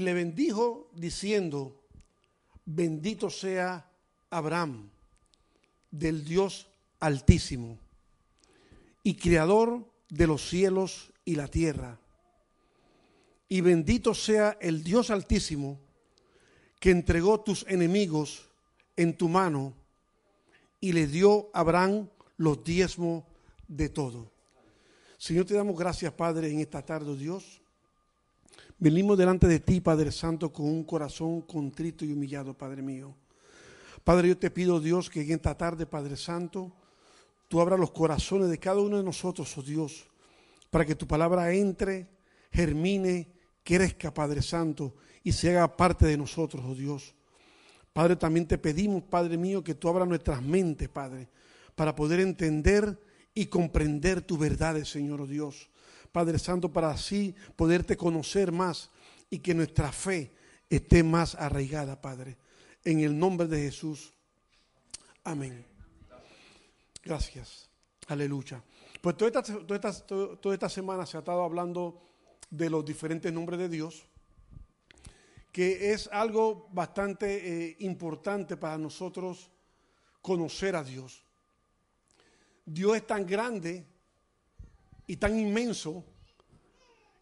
[0.00, 1.84] Y le bendijo diciendo,
[2.64, 3.86] bendito sea
[4.30, 4.88] Abraham
[5.90, 6.68] del Dios
[7.00, 7.78] altísimo
[9.02, 12.00] y creador de los cielos y la tierra.
[13.46, 15.78] Y bendito sea el Dios altísimo
[16.78, 18.48] que entregó tus enemigos
[18.96, 19.74] en tu mano
[20.80, 23.24] y le dio a Abraham los diezmos
[23.68, 24.32] de todo.
[25.18, 27.59] Señor, te damos gracias, Padre, en esta tarde, oh Dios.
[28.82, 33.14] Venimos delante de ti, Padre Santo, con un corazón contrito y humillado, Padre mío.
[34.02, 36.72] Padre, yo te pido, Dios, que en esta tarde, Padre Santo,
[37.46, 40.08] tú abras los corazones de cada uno de nosotros, oh Dios,
[40.70, 42.08] para que tu palabra entre,
[42.50, 43.28] germine,
[43.62, 47.14] crezca, Padre Santo, y se haga parte de nosotros, oh Dios.
[47.92, 51.28] Padre, también te pedimos, Padre mío, que tú abras nuestras mentes, Padre,
[51.74, 52.98] para poder entender
[53.34, 55.68] y comprender tu verdades, Señor oh Dios.
[56.12, 58.90] Padre Santo, para así poderte conocer más
[59.28, 60.32] y que nuestra fe
[60.68, 62.36] esté más arraigada, Padre.
[62.84, 64.12] En el nombre de Jesús.
[65.24, 65.64] Amén.
[67.02, 67.68] Gracias.
[68.08, 68.62] Aleluya.
[69.00, 69.30] Pues toda
[70.52, 72.02] esta, semana se ha estado hablando
[72.50, 74.04] de los diferentes nombres de Dios,
[75.52, 79.50] que es algo bastante eh, importante para nosotros
[80.20, 81.24] conocer a Dios.
[82.66, 83.86] Dios es tan grande
[85.10, 86.04] y tan inmenso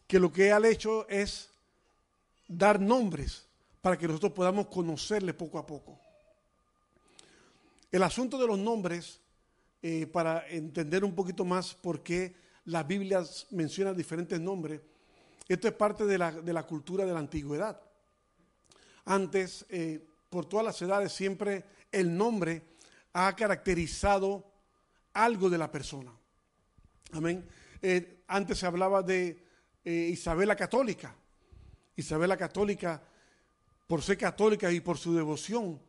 [0.05, 1.49] que lo que Él ha hecho es
[2.47, 3.47] dar nombres
[3.81, 5.99] para que nosotros podamos conocerle poco a poco.
[7.91, 9.19] El asunto de los nombres,
[9.81, 12.35] eh, para entender un poquito más por qué
[12.65, 14.81] la Biblia menciona diferentes nombres,
[15.47, 17.81] esto es parte de la, de la cultura de la antigüedad.
[19.05, 22.61] Antes, eh, por todas las edades, siempre el nombre
[23.13, 24.45] ha caracterizado
[25.13, 26.11] algo de la persona.
[27.13, 27.43] Amén.
[27.81, 29.43] Eh, antes se hablaba de
[29.83, 31.15] eh, Isabel la Católica.
[31.95, 33.01] Isabel la Católica,
[33.87, 35.79] por ser católica y por su devoción,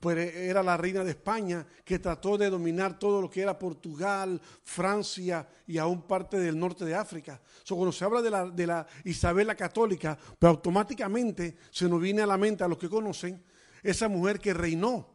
[0.00, 4.40] pues era la reina de España que trató de dominar todo lo que era Portugal,
[4.62, 7.40] Francia y aún parte del norte de África.
[7.64, 12.00] So, cuando se habla de la, de la Isabel la Católica, pues automáticamente se nos
[12.00, 13.42] viene a la mente a los que conocen
[13.82, 15.06] esa mujer que reinó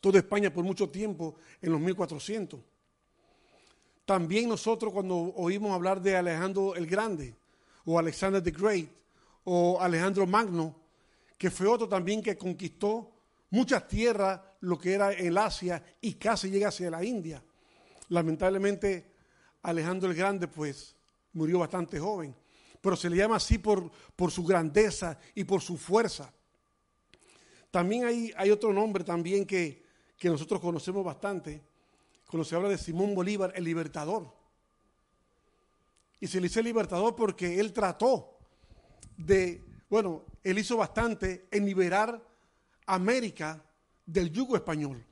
[0.00, 2.60] toda España por mucho tiempo en los 1400.
[4.08, 7.36] También nosotros cuando oímos hablar de Alejandro el Grande
[7.84, 8.88] o Alexander the Great
[9.44, 10.74] o Alejandro Magno,
[11.36, 13.12] que fue otro también que conquistó
[13.50, 17.44] muchas tierras, lo que era el Asia y casi llega hacia la India.
[18.08, 19.12] Lamentablemente
[19.60, 20.96] Alejandro el Grande pues
[21.34, 22.34] murió bastante joven,
[22.80, 26.32] pero se le llama así por, por su grandeza y por su fuerza.
[27.70, 29.84] También hay, hay otro nombre también que,
[30.16, 31.67] que nosotros conocemos bastante,
[32.28, 34.30] cuando se habla de Simón Bolívar, el libertador.
[36.20, 38.38] Y se le dice libertador porque él trató
[39.16, 42.22] de, bueno, él hizo bastante en liberar
[42.84, 43.64] América
[44.04, 45.02] del yugo español.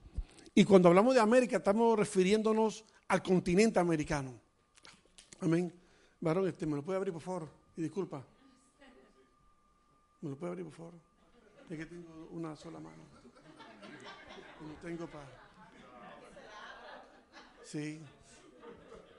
[0.54, 4.38] Y cuando hablamos de América estamos refiriéndonos al continente americano.
[5.40, 5.72] Amén.
[6.20, 7.48] Varón, este, ¿me lo puede abrir por favor?
[7.78, 8.22] Y disculpa.
[10.20, 10.94] ¿Me lo puede abrir por favor?
[11.70, 13.02] Es que tengo una sola mano.
[14.60, 15.45] No tengo para...
[17.66, 18.00] Sí.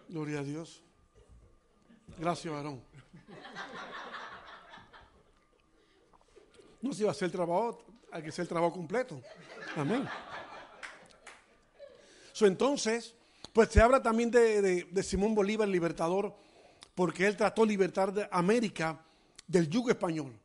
[0.08, 0.82] Gloria a Dios.
[2.18, 2.82] Gracias, varón.
[6.82, 9.22] No se iba a hacer el trabajo, hay que hacer el trabajo completo.
[9.76, 10.08] Amén.
[12.40, 13.14] Entonces,
[13.52, 16.34] pues se habla también de, de, Simón Bolívar, el libertador,
[16.96, 19.04] porque él trató de libertar de América
[19.46, 20.40] del yugo español.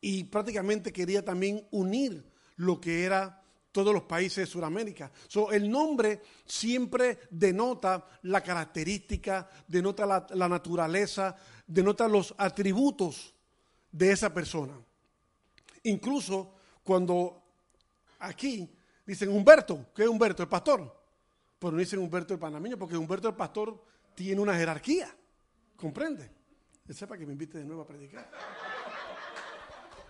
[0.00, 2.24] Y prácticamente quería también unir
[2.56, 3.39] lo que era
[3.72, 5.10] todos los países de Sudamérica.
[5.52, 13.34] El nombre siempre denota la característica, denota la, la, naturaleza, denota los atributos
[13.92, 14.74] de esa persona.
[15.84, 17.42] Incluso cuando
[18.18, 18.68] aquí
[19.06, 20.42] dicen Humberto, ¿qué es Humberto?
[20.42, 21.00] El pastor.
[21.58, 25.14] Pero no dicen Humberto el panameño, porque Humberto el pastor tiene una jerarquía.
[25.76, 26.30] ¿Comprende?
[26.88, 28.28] Sepa que me invite de nuevo a predicar.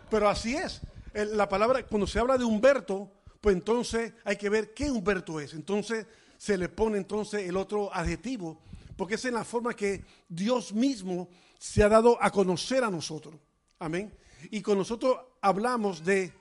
[0.09, 0.81] Pero así es.
[1.13, 5.55] La palabra, cuando se habla de Humberto, pues entonces hay que ver qué Humberto es.
[5.55, 8.61] Entonces se le pone entonces el otro adjetivo,
[8.97, 11.28] porque es en la forma que Dios mismo
[11.59, 13.34] se ha dado a conocer a nosotros.
[13.78, 14.16] Amén.
[14.51, 16.32] Y con nosotros hablamos de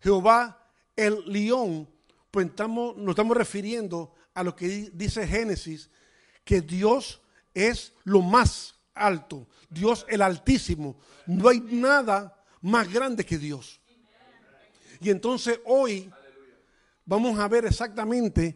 [0.00, 1.88] Jehová el león,
[2.30, 5.90] pues estamos, nos estamos refiriendo a lo que dice Génesis,
[6.44, 7.20] que Dios
[7.54, 10.98] es lo más alto, Dios el altísimo.
[11.26, 13.80] No hay nada más grande que Dios.
[15.00, 16.10] Y entonces hoy
[17.08, 18.54] vamos a ver exactamente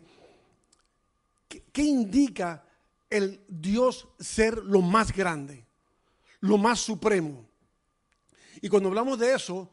[1.49, 2.63] qué, indica
[3.09, 5.65] el Dios ser lo más grande,
[6.41, 7.47] lo más supremo.
[8.61, 9.71] Y cuando hablamos de eso,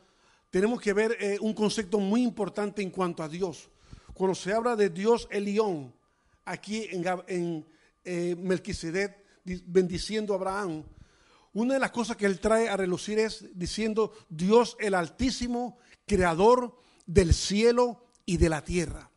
[0.50, 3.70] tenemos que ver eh, un concepto muy importante en cuanto a Dios.
[4.14, 5.94] Cuando se habla de Dios Elión,
[6.46, 7.66] aquí en,
[8.06, 10.84] eh, Melquisedec di- bendiciendo a Abraham,
[11.54, 15.78] una de las cosas que él trae a relucir es diciendo Dios el Altísimo,
[16.08, 19.10] creador del cielo y de la tierra.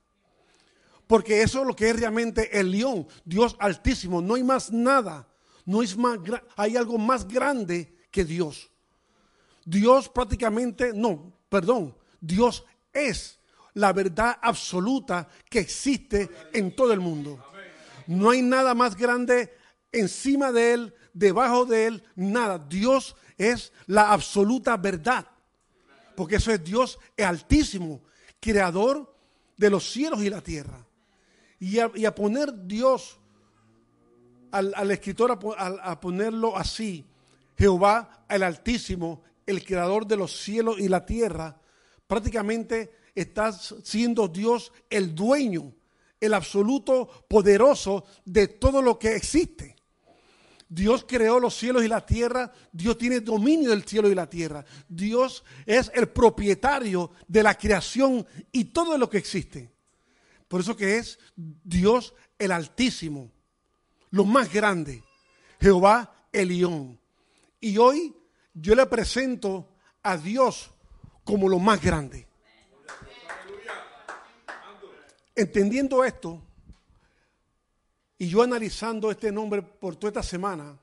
[1.06, 4.22] Porque eso es lo que es realmente el león, Dios altísimo.
[4.22, 5.28] No hay más nada,
[5.66, 6.18] no es más,
[6.56, 8.70] hay algo más grande que Dios.
[9.66, 13.38] Dios prácticamente, no, perdón, Dios es
[13.74, 17.38] la verdad absoluta que existe en todo el mundo.
[18.06, 19.54] No hay nada más grande
[19.92, 22.58] encima de Él, debajo de Él, nada.
[22.58, 25.26] Dios es la absoluta verdad.
[26.16, 28.00] Porque eso es Dios altísimo,
[28.42, 29.14] creador
[29.56, 30.84] de los cielos y la tierra.
[31.60, 33.18] Y a, y a poner Dios
[34.50, 37.06] al, escritor, a- a ponerlo así,
[37.56, 41.60] Jehová el Altísimo, el creador de los cielos y la tierra,
[42.06, 45.72] prácticamente está siendo Dios el dueño,
[46.20, 49.71] el absoluto poderoso de todo lo que existe.
[50.74, 54.64] Dios creó los cielos y la tierra, Dios tiene dominio del cielo y la tierra.
[54.88, 59.70] Dios es el propietario de la creación y todo lo que existe.
[60.48, 63.30] Por eso que es Dios el Altísimo,
[64.12, 65.02] lo más grande,
[65.60, 66.98] Jehová el León.
[67.60, 68.16] Y hoy
[68.54, 70.70] yo le presento a Dios
[71.22, 72.26] como lo más grande.
[75.36, 76.42] Entendiendo esto,
[78.22, 80.78] y yo analizando este nombre por toda esta semana,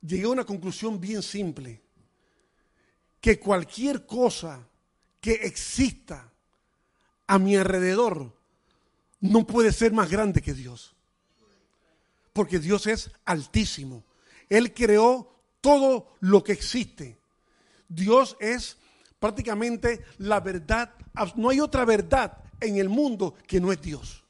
[0.00, 1.80] llegué a una conclusión bien simple,
[3.20, 4.66] que cualquier cosa
[5.20, 6.28] que exista
[7.28, 8.34] a mi alrededor
[9.20, 10.92] no puede ser más grande que Dios.
[12.32, 14.02] Porque Dios es altísimo.
[14.48, 17.16] Él creó todo lo que existe.
[17.88, 18.76] Dios es
[19.20, 20.92] prácticamente la verdad.
[21.36, 24.25] No hay otra verdad en el mundo que no es Dios.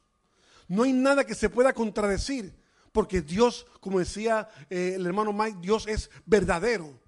[0.67, 2.53] No hay nada que se pueda contradecir,
[2.91, 6.99] porque Dios, como decía eh, el hermano Mike, Dios es verdadero.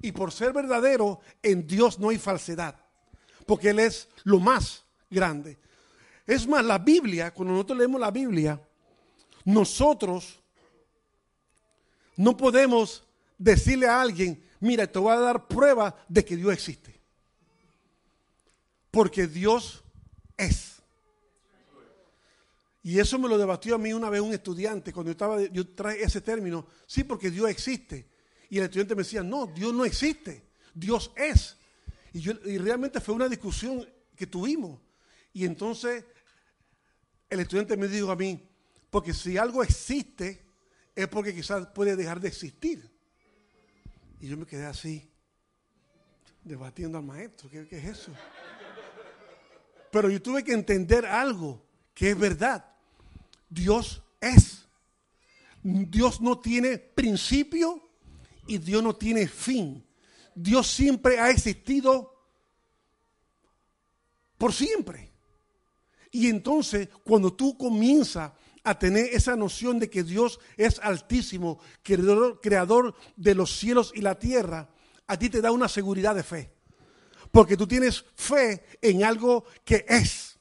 [0.00, 2.76] Y por ser verdadero, en Dios no hay falsedad,
[3.46, 5.58] porque Él es lo más grande.
[6.26, 8.60] Es más, la Biblia, cuando nosotros leemos la Biblia,
[9.44, 10.40] nosotros
[12.16, 13.04] no podemos
[13.38, 17.00] decirle a alguien, mira, te voy a dar prueba de que Dios existe.
[18.90, 19.82] Porque Dios
[20.36, 20.71] es.
[22.82, 25.68] Y eso me lo debatió a mí una vez un estudiante, cuando yo estaba, yo
[25.68, 28.08] traje ese término, sí, porque Dios existe.
[28.50, 31.56] Y el estudiante me decía, no, Dios no existe, Dios es.
[32.12, 34.80] Y, yo, y realmente fue una discusión que tuvimos.
[35.32, 36.04] Y entonces
[37.30, 38.48] el estudiante me dijo a mí,
[38.90, 40.44] porque si algo existe,
[40.94, 42.90] es porque quizás puede dejar de existir.
[44.20, 45.08] Y yo me quedé así,
[46.42, 48.12] debatiendo al maestro, ¿qué, qué es eso?
[49.90, 51.64] Pero yo tuve que entender algo
[51.94, 52.71] que es verdad.
[53.52, 54.66] Dios es.
[55.62, 57.88] Dios no tiene principio
[58.46, 59.84] y Dios no tiene fin.
[60.34, 62.12] Dios siempre ha existido
[64.38, 65.12] por siempre.
[66.10, 68.32] Y entonces, cuando tú comienzas
[68.64, 74.00] a tener esa noción de que Dios es altísimo, creador, creador de los cielos y
[74.00, 74.68] la tierra,
[75.06, 76.52] a ti te da una seguridad de fe.
[77.30, 80.31] Porque tú tienes fe en algo que es.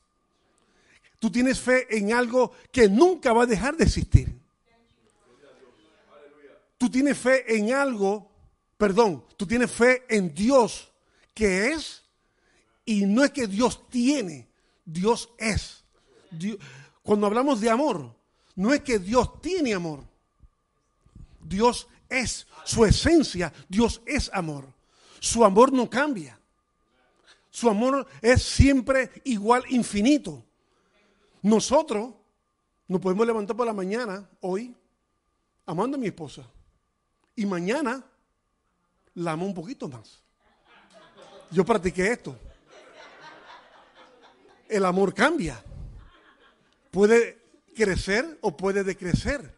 [1.22, 4.36] Tú tienes fe en algo que nunca va a dejar de existir.
[6.80, 8.28] Tú tienes fe en algo,
[8.76, 10.91] perdón, tú tienes fe en Dios
[11.36, 12.01] que es
[12.86, 14.47] y no es que Dios tiene,
[14.84, 15.84] Dios es.
[17.03, 18.15] Cuando hablamos de amor,
[18.55, 20.03] no es que Dios tiene amor.
[21.39, 24.65] Dios es su esencia, Dios es amor.
[25.19, 26.39] Su amor no cambia.
[27.51, 30.43] Su amor es siempre igual, infinito.
[31.41, 32.13] Nosotros
[32.87, 34.75] nos podemos levantar por la mañana, hoy,
[35.65, 36.45] amando a mi esposa.
[37.35, 38.03] Y mañana
[39.15, 40.21] la amo un poquito más.
[41.49, 42.37] Yo practiqué esto.
[44.67, 45.63] El amor cambia.
[46.91, 47.41] Puede
[47.75, 49.55] crecer o puede decrecer.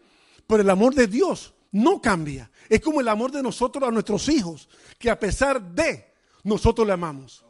[0.48, 2.50] Pero el amor de Dios no cambia.
[2.70, 6.14] Es como el amor de nosotros a nuestros hijos, que a pesar de
[6.44, 7.44] nosotros le amamos.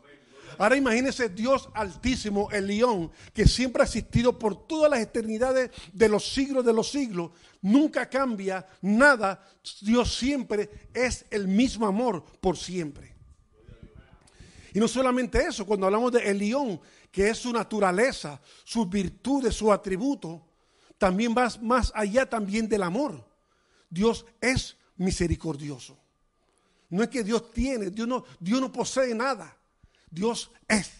[0.58, 6.10] Ahora imagínese Dios altísimo, el león, que siempre ha existido por todas las eternidades de
[6.10, 7.32] los siglos de los siglos.
[7.62, 9.44] Nunca cambia nada.
[9.82, 13.14] Dios siempre es el mismo amor por siempre.
[14.74, 16.82] Y no solamente eso, cuando hablamos de el león,
[17.12, 20.50] que es su naturaleza, sus virtudes, su atributo,
[20.98, 23.24] también va más allá también del amor.
[23.90, 25.98] Dios es misericordioso.
[26.90, 29.56] No es que Dios tiene, Dios no, Dios no posee nada.
[30.14, 30.92] Dios es.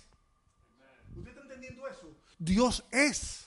[1.16, 2.10] ¿Usted está entendiendo eso?
[2.40, 3.46] Dios es.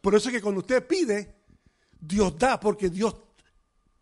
[0.00, 1.34] Por eso es que cuando usted pide,
[1.98, 3.14] Dios da porque Dios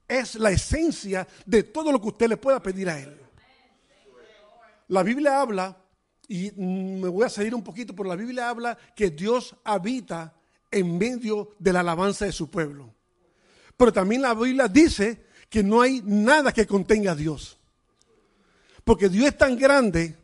[0.09, 3.17] es la esencia de todo lo que usted le pueda pedir a Él.
[4.89, 5.77] La Biblia habla,
[6.27, 10.35] y me voy a salir un poquito, pero la Biblia habla que Dios habita
[10.71, 12.93] en medio de la alabanza de su pueblo.
[13.77, 17.59] Pero también la Biblia dice que no hay nada que contenga a Dios.
[18.83, 20.17] Porque Dios es tan grande,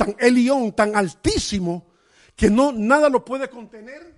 [0.00, 1.86] tan elión, tan altísimo,
[2.34, 4.14] que no nada lo puede contener,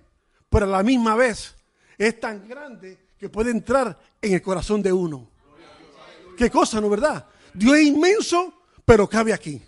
[0.49, 1.55] pero a la misma vez
[1.97, 5.29] es tan grande que puede entrar en el corazón de uno.
[6.37, 7.27] Qué cosa, ¿no verdad?
[7.53, 9.61] Dios es inmenso, pero cabe aquí.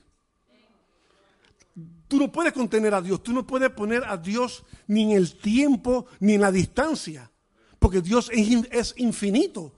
[2.07, 5.38] Tú no puedes contener a Dios, tú no puedes poner a Dios ni en el
[5.38, 7.30] tiempo ni en la distancia,
[7.78, 9.74] porque Dios es, in- es infinito.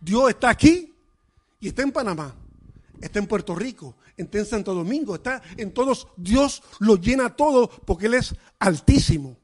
[0.00, 0.92] Dios está aquí
[1.60, 2.34] y está en Panamá,
[3.00, 6.08] está en Puerto Rico, está en Santo Domingo, está en todos.
[6.16, 9.36] Dios lo llena todo porque Él es altísimo.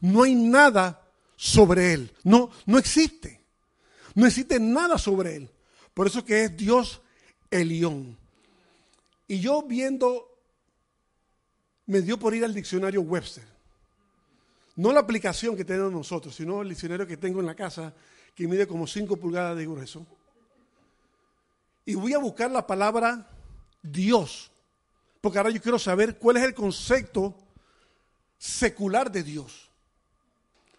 [0.00, 1.02] No hay nada
[1.36, 3.40] sobre Él, no, no existe.
[4.14, 5.50] No existe nada sobre Él.
[5.92, 7.02] Por eso que es Dios
[7.50, 8.16] Elión.
[9.26, 10.30] Y yo viendo
[11.86, 13.44] me dio por ir al diccionario Webster.
[14.76, 17.94] No la aplicación que tenemos nosotros, sino el diccionario que tengo en la casa,
[18.34, 20.06] que mide como 5 pulgadas de grueso.
[21.84, 23.28] Y voy a buscar la palabra
[23.84, 24.50] Dios,
[25.20, 27.36] porque ahora yo quiero saber cuál es el concepto
[28.38, 29.70] secular de Dios.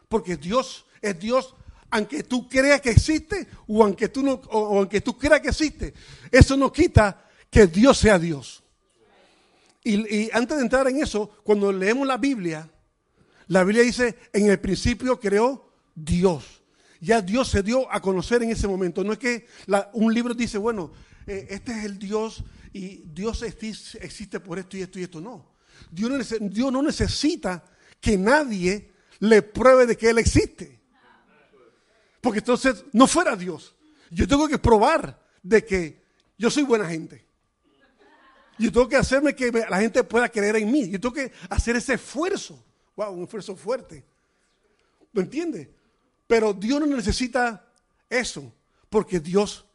[0.09, 1.55] Porque Dios es Dios,
[1.91, 5.93] aunque tú creas que existe o aunque tú, no, o, aunque tú creas que existe.
[6.31, 8.63] Eso no quita que Dios sea Dios.
[9.83, 12.67] Y, antes de entrar en eso, cuando leemos la Biblia,
[13.47, 16.63] la Biblia dice, en el principio creó Dios.
[16.99, 19.03] Ya Dios se dio a conocer en ese momento.
[19.03, 19.45] No es que
[19.93, 20.91] un libro dice, bueno,
[21.27, 22.43] eh, este es el Dios
[22.75, 25.21] y Dios existe, por esto y esto y esto.
[25.21, 25.45] No.
[25.89, 27.63] Dios no, Dios no necesita
[28.01, 30.77] que nadie le pruebe de que Él existe.
[32.19, 33.73] Porque entonces no fuera Dios.
[34.11, 36.03] Yo tengo que probar de que
[36.37, 37.25] yo soy buena gente.
[38.59, 40.89] Yo tengo que hacerme que la gente pueda creer en mí.
[40.89, 42.61] Yo tengo que hacer ese esfuerzo.
[42.97, 44.03] Wow, un esfuerzo fuerte.
[45.13, 45.73] ¿Me entiende?
[46.27, 47.71] Pero Dios no necesita
[48.09, 48.51] eso,
[48.89, 49.65] porque Dios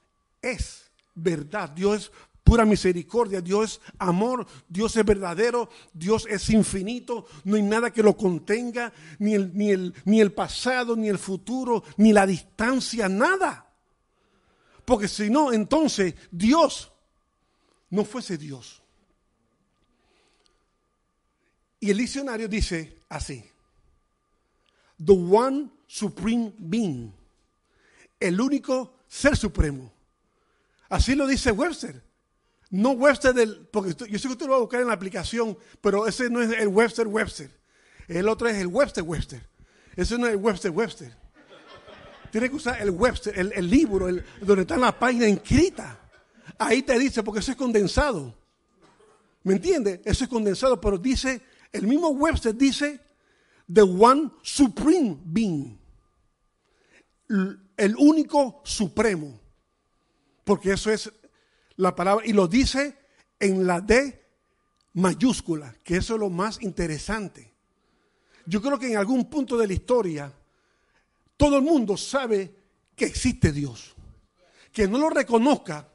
[0.43, 1.71] es verdad.
[1.71, 2.13] Dios es
[2.51, 3.41] pura misericordia.
[3.41, 4.45] Dios es amor.
[4.69, 5.71] Dios es verdadero.
[5.93, 7.27] Dios es infinito.
[7.45, 11.19] No hay nada que lo contenga, ni el, ni el, ni el pasado, ni el
[11.19, 13.73] futuro, ni la distancia, nada.
[14.85, 16.91] Porque si no, entonces Dios
[17.91, 18.83] no fuese Dios.
[21.79, 23.45] Y el diccionario dice así,
[24.99, 27.13] the one supreme being,
[28.19, 29.93] el único ser supremo.
[30.89, 32.10] Así lo dice Webster.
[32.71, 35.59] No Webster del, porque yo sé que usted lo va a buscar en la aplicación,
[35.81, 37.51] pero ese no es el Webster Webster.
[38.07, 39.45] El otro es el Webster Webster.
[39.97, 41.17] Ese no es el Webster Webster.
[42.31, 45.99] Tiene que usar el Webster, el, el libro, el- donde está la página inscrita.
[46.59, 48.35] Ahí te dice, porque eso es condensado.
[49.43, 50.01] ¿Me entiende?
[50.05, 51.43] Eso es condensado, pero dice,
[51.73, 53.01] el mismo Webster dice,
[53.73, 55.77] the one supreme being.
[57.77, 59.41] El único supremo.
[60.45, 61.11] Porque eso es
[61.81, 62.97] la palabra, y lo dice
[63.39, 64.23] en la D
[64.95, 67.53] mayúscula, que eso es lo más interesante.
[68.47, 70.33] Yo creo que en algún punto de la historia,
[71.37, 72.55] todo el mundo sabe
[72.95, 73.95] que existe Dios.
[74.73, 75.89] Que no lo reconozca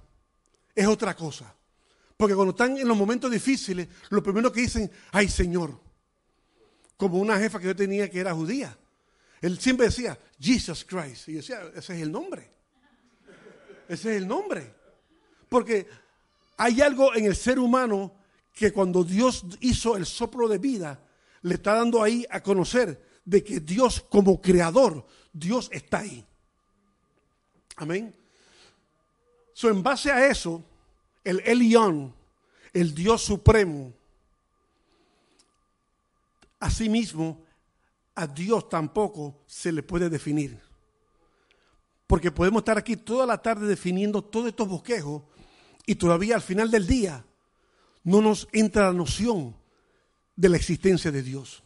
[0.74, 1.54] es otra cosa.
[2.18, 5.80] Porque cuando están en los momentos difíciles, lo primero que dicen, ay Señor,
[6.98, 8.76] como una jefa que yo tenía que era judía.
[9.42, 11.28] Él siempre decía, Jesus Christ.
[11.28, 12.50] Y yo decía, ese es el nombre.
[13.88, 14.85] Ese es el nombre.
[15.50, 15.88] Porque
[16.58, 18.14] hay algo en el ser humano
[18.54, 21.00] que cuando Dios hizo el soplo de vida,
[21.42, 26.26] le está dando ahí a conocer de que Dios como creador, Dios está ahí.
[27.76, 28.16] Amén.
[29.54, 30.64] So, en base a eso,
[31.24, 32.14] el Elión,
[32.74, 33.94] el Dios supremo,
[36.60, 37.44] asimismo,
[38.16, 40.60] a Dios tampoco se le puede definir.
[42.08, 45.24] Porque podemos estar aquí toda la tarde definiendo todos estos bosquejos
[45.86, 47.26] y todavía al final del día
[48.04, 49.56] no nos entra la noción
[50.36, 51.64] de la existencia de Dios.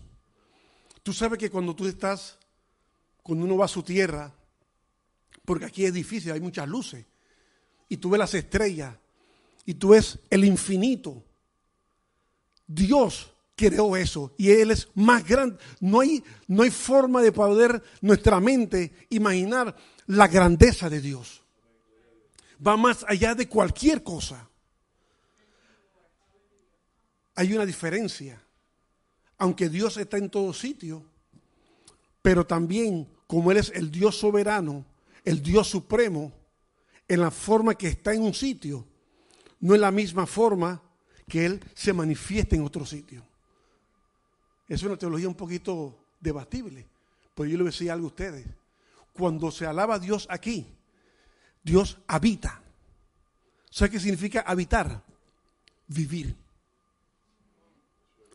[1.04, 2.38] Tú sabes que cuando tú estás,
[3.24, 4.34] cuando uno va a su tierra,
[5.46, 7.06] porque aquí es difícil, hay muchas luces,
[7.88, 8.96] y tú ves las estrellas,
[9.66, 11.24] y tú ves el infinito,
[12.68, 15.58] Dios creó eso y Él es más grande.
[15.82, 19.76] No hay, no hay forma de poder nuestra mente imaginar
[20.08, 21.39] la grandeza de Dios.
[22.66, 24.48] Va más allá de cualquier cosa.
[27.36, 28.42] Hay una diferencia.
[29.38, 31.06] Aunque Dios está en todo sitio,
[32.22, 34.86] pero también como Él es el Dios soberano,
[35.24, 36.34] el Dios supremo
[37.08, 38.86] en la forma que está en un sitio,
[39.62, 40.82] no es la misma forma
[41.28, 43.24] que Él se manifiesta en otro sitio.
[44.68, 46.88] Es una teología un poquito debatible,
[47.34, 48.46] pero yo le voy a decir algo a ustedes.
[49.14, 50.68] Cuando se alaba a Dios aquí,
[51.70, 52.64] Dios habita.
[53.70, 55.04] ¿Sabe qué significa habitar?
[55.86, 56.36] Vivir.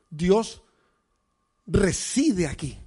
[0.09, 0.63] Dios
[1.67, 2.79] reside aquí.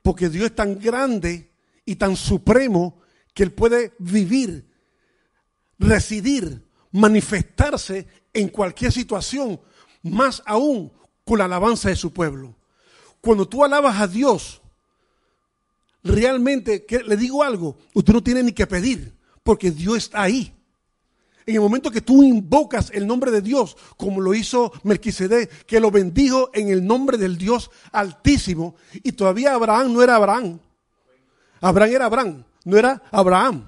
[0.00, 1.52] Porque Dios es tan grande
[1.84, 3.02] y tan supremo
[3.34, 4.66] que Él puede vivir,
[5.78, 9.60] residir, manifestarse en cualquier situación,
[10.02, 10.90] más aún
[11.22, 12.56] con la alabanza de su pueblo.
[13.20, 14.62] Cuando tú alabas a Dios,
[16.06, 20.52] realmente, que le digo algo, usted no tiene ni que pedir, porque Dios está ahí.
[21.46, 25.78] En el momento que tú invocas el nombre de Dios, como lo hizo Melquisedec, que
[25.78, 30.58] lo bendijo en el nombre del Dios Altísimo, y todavía Abraham no era Abraham.
[31.60, 33.64] Abraham era Abraham, no era Abraham.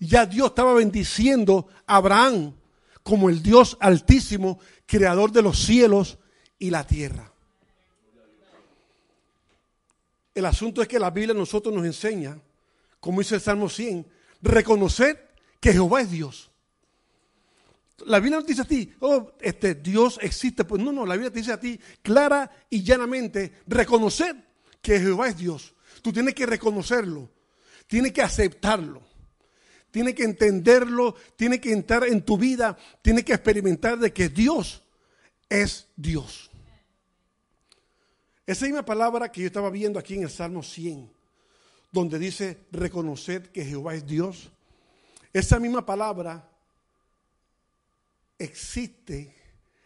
[0.00, 2.54] Ya Dios estaba bendiciendo a Abraham
[3.02, 6.18] como el Dios Altísimo, creador de los cielos
[6.58, 7.32] y la tierra.
[10.36, 12.38] El asunto es que la Biblia a nosotros nos enseña,
[13.00, 14.06] como dice el Salmo 100,
[14.42, 16.50] reconocer que Jehová es Dios.
[18.04, 20.64] La Biblia no te dice a ti, oh, este Dios existe.
[20.64, 24.36] Pues no, no, la Biblia te dice a ti clara y llanamente, reconocer
[24.82, 25.74] que Jehová es Dios.
[26.02, 27.30] Tú tienes que reconocerlo,
[27.86, 29.00] tienes que aceptarlo,
[29.90, 34.82] tienes que entenderlo, tienes que entrar en tu vida, tienes que experimentar de que Dios
[35.48, 36.45] es Dios.
[38.46, 41.10] Esa misma palabra que yo estaba viendo aquí en el Salmo 100,
[41.90, 44.52] donde dice reconocer que Jehová es Dios,
[45.32, 46.48] esa misma palabra
[48.38, 49.34] existe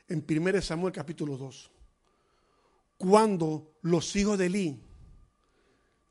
[0.09, 1.71] en 1 Samuel capítulo 2.
[2.99, 4.83] Cuando los hijos de Elí,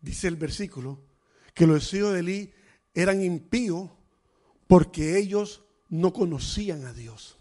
[0.02, 0.99] dice el versículo,
[1.53, 2.53] que los hijos de Elí
[2.95, 3.91] eran impíos
[4.65, 7.39] porque ellos no conocían a Dios.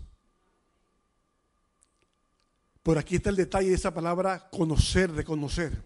[2.83, 5.83] Por aquí está el detalle de esa palabra conocer, reconocer.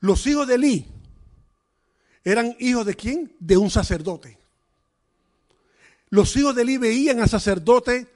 [0.00, 0.86] Los hijos de Elí
[2.24, 3.34] eran hijos de quién?
[3.38, 4.38] De un sacerdote.
[6.10, 8.06] Los hijos de Eli veían al sacerdote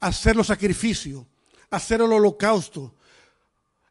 [0.00, 1.24] hacer los sacrificios,
[1.70, 2.94] hacer el holocausto,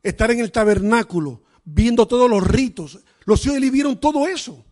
[0.01, 2.99] estar en el tabernáculo, viendo todos los ritos.
[3.25, 4.65] Los hijos de Eli vieron todo eso.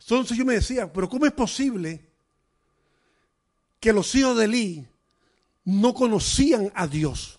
[0.00, 2.08] Entonces yo me decía, pero ¿cómo es posible
[3.80, 4.88] que los hijos de Eli
[5.66, 7.38] no conocían a Dios?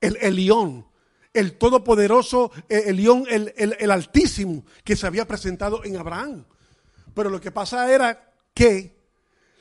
[0.00, 0.86] El Elión,
[1.32, 6.44] el todopoderoso Elión, el, el, el altísimo que se había presentado en Abraham.
[7.12, 8.94] Pero lo que pasa era que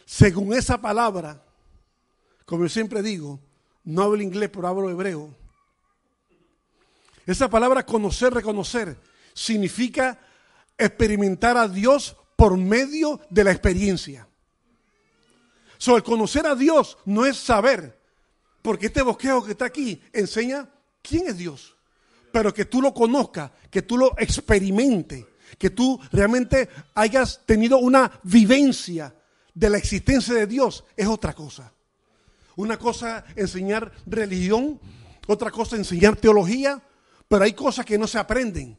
[0.05, 1.43] según esa palabra,
[2.45, 3.39] como yo siempre digo,
[3.83, 5.35] no hablo inglés, pero hablo hebreo.
[7.25, 8.97] Esa palabra conocer, reconocer,
[9.33, 10.19] significa
[10.77, 14.27] experimentar a Dios por medio de la experiencia.
[15.83, 17.99] So, el conocer a Dios no es saber,
[18.61, 20.69] porque este bosquejo que está aquí enseña
[21.01, 21.75] quién es Dios,
[22.31, 25.25] pero que tú lo conozcas, que tú lo experimentes,
[25.57, 29.13] que tú realmente hayas tenido una vivencia
[29.53, 31.73] de la existencia de Dios es otra cosa.
[32.55, 34.79] Una cosa enseñar religión,
[35.27, 36.81] otra cosa enseñar teología,
[37.27, 38.77] pero hay cosas que no se aprenden,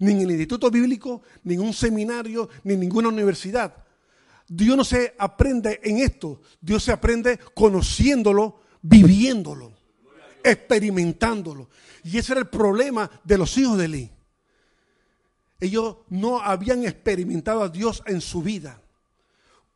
[0.00, 3.84] ni en el instituto bíblico, ni en un seminario, ni en ninguna universidad.
[4.52, 9.72] Dios no se aprende en esto, Dios se aprende conociéndolo, viviéndolo,
[10.42, 11.70] experimentándolo.
[12.02, 14.10] Y ese era el problema de los hijos de Eli.
[15.60, 18.80] Ellos no habían experimentado a Dios en su vida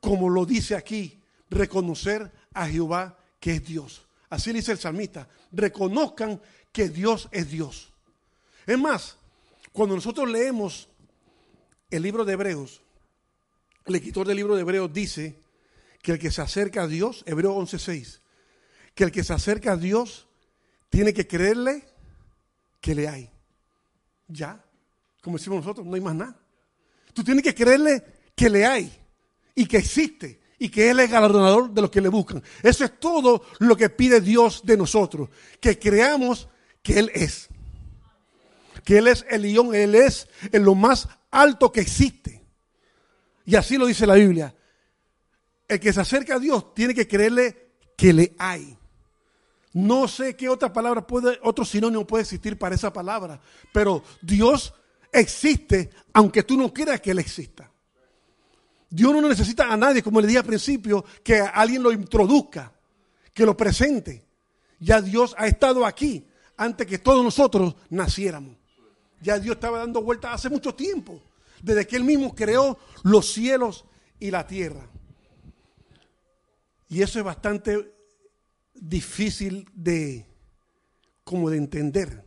[0.04, 1.18] como lo dice aquí,
[1.48, 4.06] reconocer a Jehová que es Dios.
[4.28, 6.42] Así dice el salmista, reconozcan
[6.72, 7.90] que Dios es Dios.
[8.66, 9.16] Es más,
[9.72, 10.90] cuando nosotros leemos
[11.90, 12.82] el libro de Hebreos,
[13.86, 15.38] el escritor del libro de Hebreos dice
[16.02, 18.20] que el que se acerca a Dios, Hebreo 11:6,
[18.94, 20.26] que el que se acerca a Dios
[20.88, 21.84] tiene que creerle
[22.80, 23.30] que le hay.
[24.28, 24.64] Ya,
[25.20, 26.36] como decimos nosotros, no hay más nada.
[27.12, 28.04] Tú tienes que creerle
[28.34, 28.92] que le hay
[29.54, 32.42] y que existe y que Él es galardonador de los que le buscan.
[32.62, 35.28] Eso es todo lo que pide Dios de nosotros,
[35.60, 36.48] que creamos
[36.82, 37.48] que Él es.
[38.84, 42.33] Que Él es el león, Él es en lo más alto que existe.
[43.44, 44.54] Y así lo dice la Biblia.
[45.68, 48.76] El que se acerca a Dios tiene que creerle que le hay.
[49.72, 53.40] No sé qué otra palabra puede, otro sinónimo puede existir para esa palabra,
[53.72, 54.72] pero Dios
[55.12, 57.70] existe aunque tú no creas que Él exista.
[58.88, 62.72] Dios no necesita a nadie, como le dije al principio, que alguien lo introduzca,
[63.32, 64.24] que lo presente.
[64.78, 66.24] Ya Dios ha estado aquí
[66.56, 68.56] antes que todos nosotros naciéramos.
[69.20, 71.20] Ya Dios estaba dando vueltas hace mucho tiempo.
[71.64, 73.86] Desde que Él mismo creó los cielos
[74.20, 74.86] y la tierra.
[76.88, 77.90] Y eso es bastante
[78.74, 80.26] difícil de
[81.24, 82.22] como de entender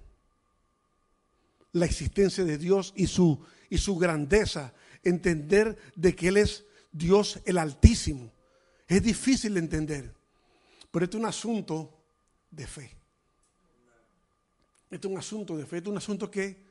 [1.72, 3.40] la existencia de Dios y su
[3.70, 4.74] y su grandeza,
[5.04, 8.34] entender de que Él es Dios el Altísimo.
[8.88, 10.16] Es difícil de entender,
[10.90, 11.94] pero este es un asunto
[12.50, 12.98] de fe.
[14.90, 16.64] Este es un asunto de fe, este es un asunto que,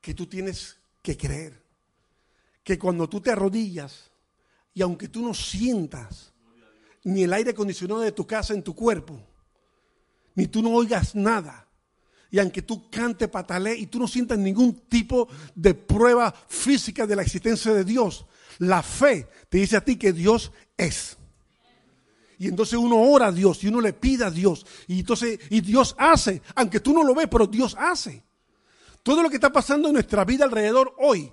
[0.00, 1.63] que tú tienes que creer.
[2.64, 4.10] Que cuando tú te arrodillas
[4.72, 6.32] y aunque tú no sientas
[7.04, 9.20] ni el aire acondicionado de tu casa en tu cuerpo,
[10.34, 11.68] ni tú no oigas nada,
[12.34, 17.14] y aunque tú cante, patale y tú no sientas ningún tipo de prueba física de
[17.14, 18.26] la existencia de Dios,
[18.58, 21.16] la fe te dice a ti que Dios es.
[22.36, 24.66] Y entonces uno ora a Dios y uno le pide a Dios.
[24.88, 28.24] Y entonces, y Dios hace, aunque tú no lo ves, pero Dios hace.
[29.04, 31.32] Todo lo que está pasando en nuestra vida alrededor hoy,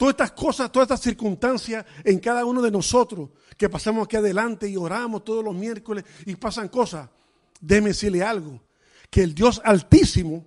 [0.00, 3.28] todas estas cosas, todas estas circunstancias en cada uno de nosotros,
[3.58, 7.10] que pasamos aquí adelante y oramos todos los miércoles y pasan cosas,
[7.60, 8.58] déjeme decirle algo
[9.10, 10.46] que el Dios altísimo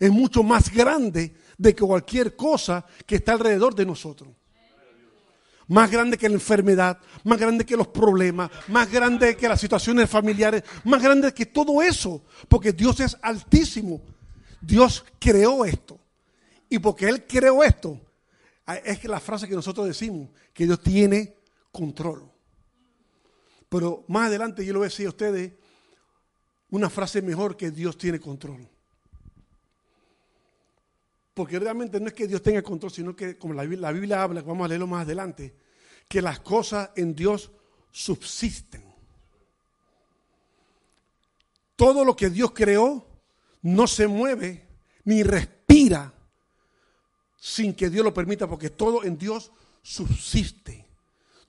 [0.00, 4.30] es mucho más grande de que cualquier cosa que está alrededor de nosotros.
[5.68, 10.10] Más grande que la enfermedad, más grande que los problemas, más grande que las situaciones
[10.10, 14.02] familiares, más grande que todo eso, porque Dios es altísimo.
[14.60, 16.00] Dios creó esto.
[16.68, 18.00] Y porque Él creó esto,
[18.76, 21.36] es que la frase que nosotros decimos, que Dios tiene
[21.72, 22.30] control.
[23.68, 25.52] Pero más adelante yo le voy a decir a ustedes
[26.70, 28.68] una frase mejor que Dios tiene control.
[31.34, 34.64] Porque realmente no es que Dios tenga control, sino que como la Biblia, habla, vamos
[34.64, 35.54] a leerlo más adelante,
[36.08, 37.52] que las cosas en Dios
[37.92, 38.82] subsisten.
[41.76, 43.06] Todo lo que Dios creó
[43.62, 44.66] no se mueve
[45.04, 46.12] ni respira
[47.38, 49.52] sin que Dios lo permita, porque todo en Dios
[49.82, 50.86] subsiste.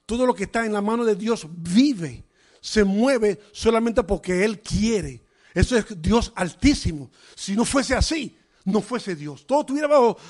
[0.06, 2.26] Todo lo que está en la mano de Dios vive
[2.62, 5.24] se mueve solamente porque Él quiere.
[5.54, 7.12] Eso es Dios altísimo.
[7.36, 9.46] Si no fuese así, no fuese Dios.
[9.46, 9.90] Todo estuviera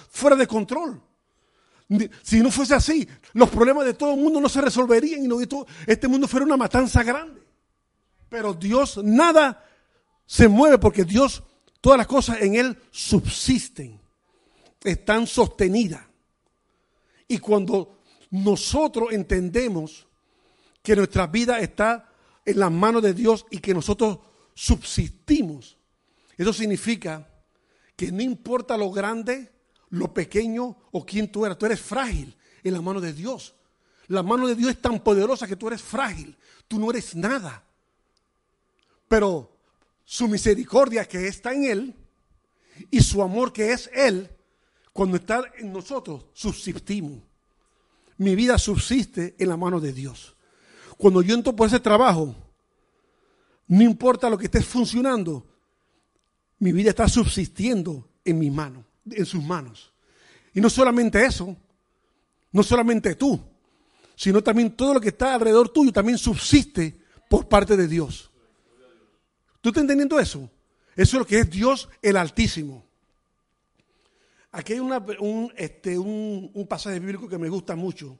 [0.09, 1.01] fuera de control.
[2.21, 5.37] Si no fuese así, los problemas de todo el mundo no se resolverían y no,
[5.87, 7.41] este mundo fuera una matanza grande.
[8.29, 9.65] Pero Dios nada
[10.25, 11.41] se mueve porque Dios,
[11.81, 13.98] todas las cosas en Él subsisten,
[14.83, 16.05] están sostenidas.
[17.27, 17.99] Y cuando
[18.31, 20.07] nosotros entendemos
[20.81, 22.09] que nuestra vida está
[22.45, 24.19] en las manos de Dios y que nosotros
[24.53, 25.77] subsistimos.
[26.37, 27.27] Eso significa
[27.95, 29.51] que no importa lo grande,
[29.89, 33.55] lo pequeño o quién tú eres, tú eres frágil en la mano de Dios.
[34.07, 36.35] La mano de Dios es tan poderosa que tú eres frágil,
[36.67, 37.63] tú no eres nada.
[39.07, 39.57] Pero
[40.05, 41.95] su misericordia que está en Él
[42.89, 44.29] y su amor que es Él,
[44.99, 47.19] cuando está en nosotros, subsistimos.
[48.17, 50.35] Mi vida subsiste en la mano de Dios.
[50.97, 52.35] Cuando yo entro por ese trabajo,
[53.69, 55.47] no importa lo que esté funcionando,
[56.57, 59.93] mi vida está subsistiendo en mis manos, en sus manos.
[60.53, 61.55] Y no solamente eso,
[62.51, 63.39] no solamente tú,
[64.17, 66.99] sino también todo lo que está alrededor tuyo también subsiste
[67.29, 68.29] por parte de Dios.
[69.61, 70.51] ¿Tú estás entendiendo eso?
[70.93, 72.88] Eso es lo que es Dios el Altísimo.
[74.51, 78.19] Aquí hay un, este, un, un pasaje bíblico que me gusta mucho,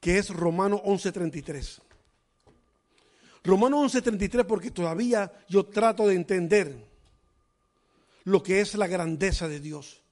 [0.00, 1.80] que es Romano 11:33.
[3.44, 6.74] Romanos 11:33 porque todavía yo trato de entender
[8.24, 10.02] lo que es la grandeza de Dios.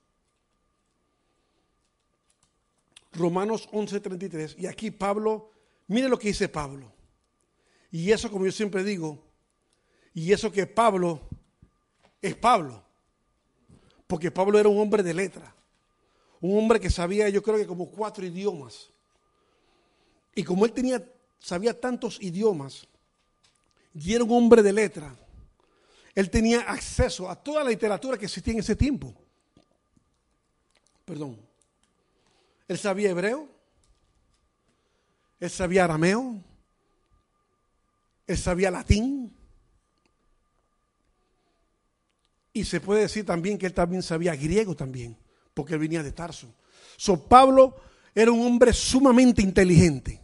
[3.13, 5.51] Romanos 11:33 y aquí Pablo,
[5.87, 6.93] mire lo que dice Pablo.
[7.91, 9.23] Y eso como yo siempre digo,
[10.15, 11.21] y eso que Pablo
[12.23, 12.83] es Pablo.
[14.13, 15.55] Porque Pablo era un hombre de letra.
[16.43, 18.91] Un hombre que sabía, yo creo que como cuatro idiomas.
[20.35, 21.03] Y como él tenía,
[21.39, 22.87] sabía tantos idiomas,
[23.95, 25.17] y era un hombre de letra.
[26.15, 29.15] Él tenía acceso a toda la literatura que existía en ese tiempo.
[31.07, 31.41] Perdón.
[32.69, 33.49] Él sabía hebreo.
[35.41, 36.39] Él sabía arameo.
[38.27, 39.35] Él sabía latín.
[42.53, 45.17] Y se puede decir también que él también sabía griego también,
[45.55, 46.55] porque él venía de Tarso.
[46.97, 47.77] So Pablo
[48.15, 50.21] era un hombre sumamente inteligente.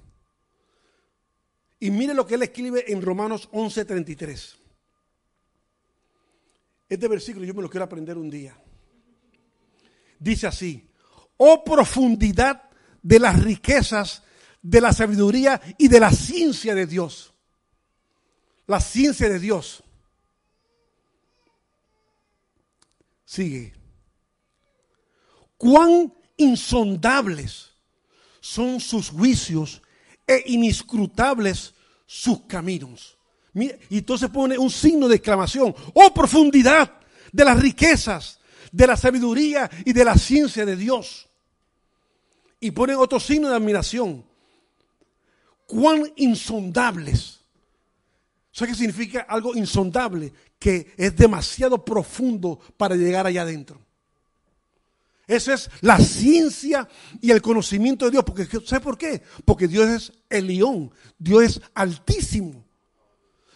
[1.80, 4.56] Y mire lo que él escribe en Romanos 11:33.
[6.88, 8.56] Este versículo yo me lo quiero aprender un día.
[10.18, 10.90] Dice así,
[11.36, 12.68] oh profundidad
[13.02, 14.22] de las riquezas,
[14.60, 17.32] de la sabiduría y de la ciencia de Dios.
[18.66, 19.84] La ciencia de Dios.
[23.28, 23.74] Sigue.
[25.58, 27.74] Cuán insondables
[28.40, 29.82] son sus juicios
[30.26, 31.74] e inescrutables
[32.06, 33.18] sus caminos.
[33.52, 35.74] Y entonces pone un signo de exclamación.
[35.92, 37.00] Oh profundidad
[37.30, 38.40] de las riquezas,
[38.72, 41.28] de la sabiduría y de la ciencia de Dios.
[42.60, 44.24] Y pone otro signo de admiración.
[45.66, 47.37] Cuán insondables.
[48.58, 50.32] ¿Sabes qué significa algo insondable?
[50.58, 53.80] Que es demasiado profundo para llegar allá adentro.
[55.28, 56.88] Esa es la ciencia
[57.20, 58.24] y el conocimiento de Dios.
[58.24, 59.22] Porque, ¿Sabe por qué?
[59.44, 60.90] Porque Dios es el león.
[61.16, 62.64] Dios es altísimo.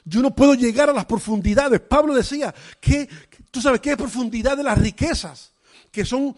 [0.04, 1.80] Yo no puedo llegar a las profundidades.
[1.80, 3.08] Pablo decía que,
[3.50, 5.52] tú sabes qué es profundidad de las riquezas,
[5.90, 6.36] que son,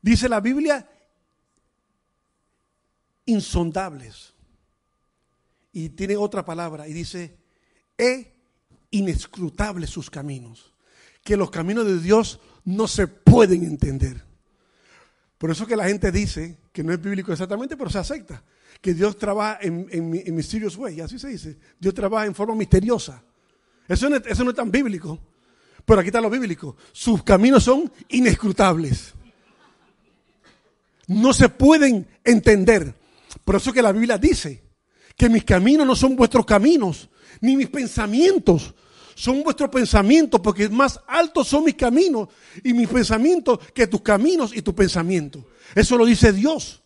[0.00, 0.88] dice la Biblia,
[3.26, 4.32] insondables.
[5.70, 7.43] Y tiene otra palabra y dice,
[7.98, 8.32] e
[8.90, 10.72] inescrutables sus caminos.
[11.22, 14.22] Que los caminos de Dios no se pueden entender.
[15.38, 18.42] Por eso que la gente dice, que no es bíblico exactamente, pero se acepta,
[18.80, 21.58] que Dios trabaja en, en, en mysterious way, así se dice.
[21.78, 23.22] Dios trabaja en forma misteriosa.
[23.88, 25.18] Eso no, es- eso no es tan bíblico,
[25.84, 26.76] pero aquí está lo bíblico.
[26.92, 29.12] Sus caminos son inescrutables.
[31.06, 32.94] No se pueden entender.
[33.44, 34.62] Por eso que la Biblia dice
[35.16, 38.74] que mis caminos no son vuestros caminos, ni mis pensamientos
[39.14, 42.28] son vuestros pensamientos, porque más altos son mis caminos
[42.62, 45.44] y mis pensamientos que tus caminos y tus pensamientos.
[45.74, 46.82] Eso lo dice Dios.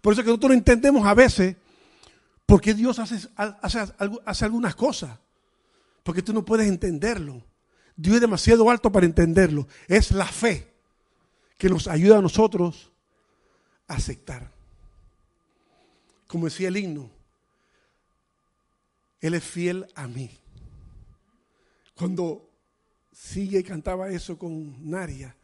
[0.00, 1.56] Por eso que nosotros no entendemos a veces
[2.46, 5.18] por qué Dios hace algunas cosas.
[6.02, 7.42] Porque tú no puedes entenderlo.
[7.94, 9.68] Dios es demasiado alto para entenderlo.
[9.86, 10.72] Es la fe
[11.58, 12.90] que nos ayuda a nosotros
[13.86, 14.50] a aceptar.
[16.26, 17.10] Como decía el himno,
[19.20, 20.30] Él es fiel a mí.
[21.94, 22.50] Cuando
[23.12, 25.36] sigue cantaba eso con Naria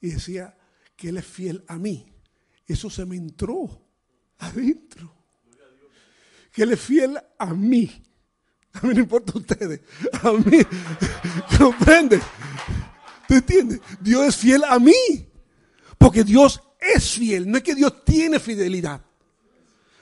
[0.00, 0.56] y decía
[0.96, 2.10] que Él es fiel a mí,
[2.66, 3.86] eso se me entró
[4.38, 5.14] adentro.
[6.52, 8.02] Que Él es fiel a mí.
[8.72, 9.80] A mí no importa ustedes.
[10.22, 10.58] A mí.
[11.58, 12.20] ¿Comprende?
[13.28, 13.80] ¿Tú entiendes?
[14.00, 14.94] Dios es fiel a mí.
[15.98, 17.50] Porque Dios es fiel.
[17.50, 19.04] No es que Dios tiene fidelidad.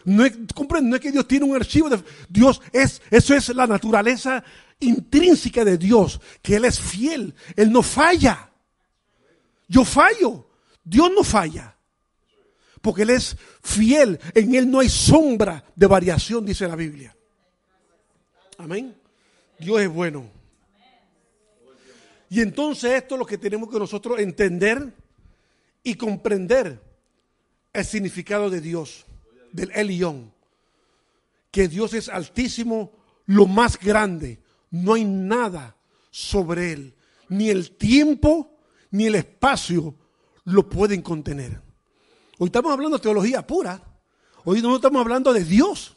[0.04, 3.48] No es, comprende, no es que Dios tiene un archivo de Dios es eso es
[3.50, 4.42] la naturaleza
[4.80, 8.50] intrínseca de Dios, que él es fiel, él no falla.
[9.66, 10.48] Yo fallo,
[10.84, 11.76] Dios no falla.
[12.80, 17.14] Porque él es fiel, en él no hay sombra de variación, dice la Biblia.
[18.56, 18.94] Amén.
[19.58, 20.30] Dios es bueno.
[22.30, 24.92] Y entonces esto es lo que tenemos que nosotros entender
[25.82, 26.80] y comprender
[27.72, 29.06] el significado de Dios
[29.52, 30.32] del Elión,
[31.50, 32.92] que Dios es altísimo,
[33.26, 35.76] lo más grande, no hay nada
[36.10, 36.94] sobre él,
[37.28, 38.58] ni el tiempo
[38.90, 39.94] ni el espacio
[40.44, 41.60] lo pueden contener.
[42.38, 43.82] Hoy estamos hablando de teología pura,
[44.44, 45.96] hoy no estamos hablando de Dios.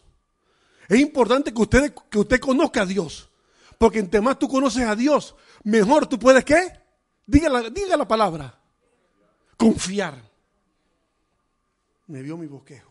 [0.89, 3.29] Es importante que usted, que usted conozca a Dios,
[3.77, 6.81] porque entre más tú conoces a Dios, mejor tú puedes qué?
[7.25, 8.59] Diga la, diga la palabra,
[9.55, 10.21] confiar.
[12.07, 12.90] Me vio mi bosquejo.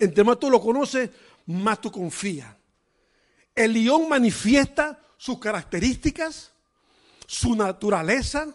[0.00, 1.10] Entre más tú lo conoces,
[1.46, 2.54] más tú confías.
[3.54, 6.52] El león manifiesta sus características,
[7.26, 8.48] su naturaleza,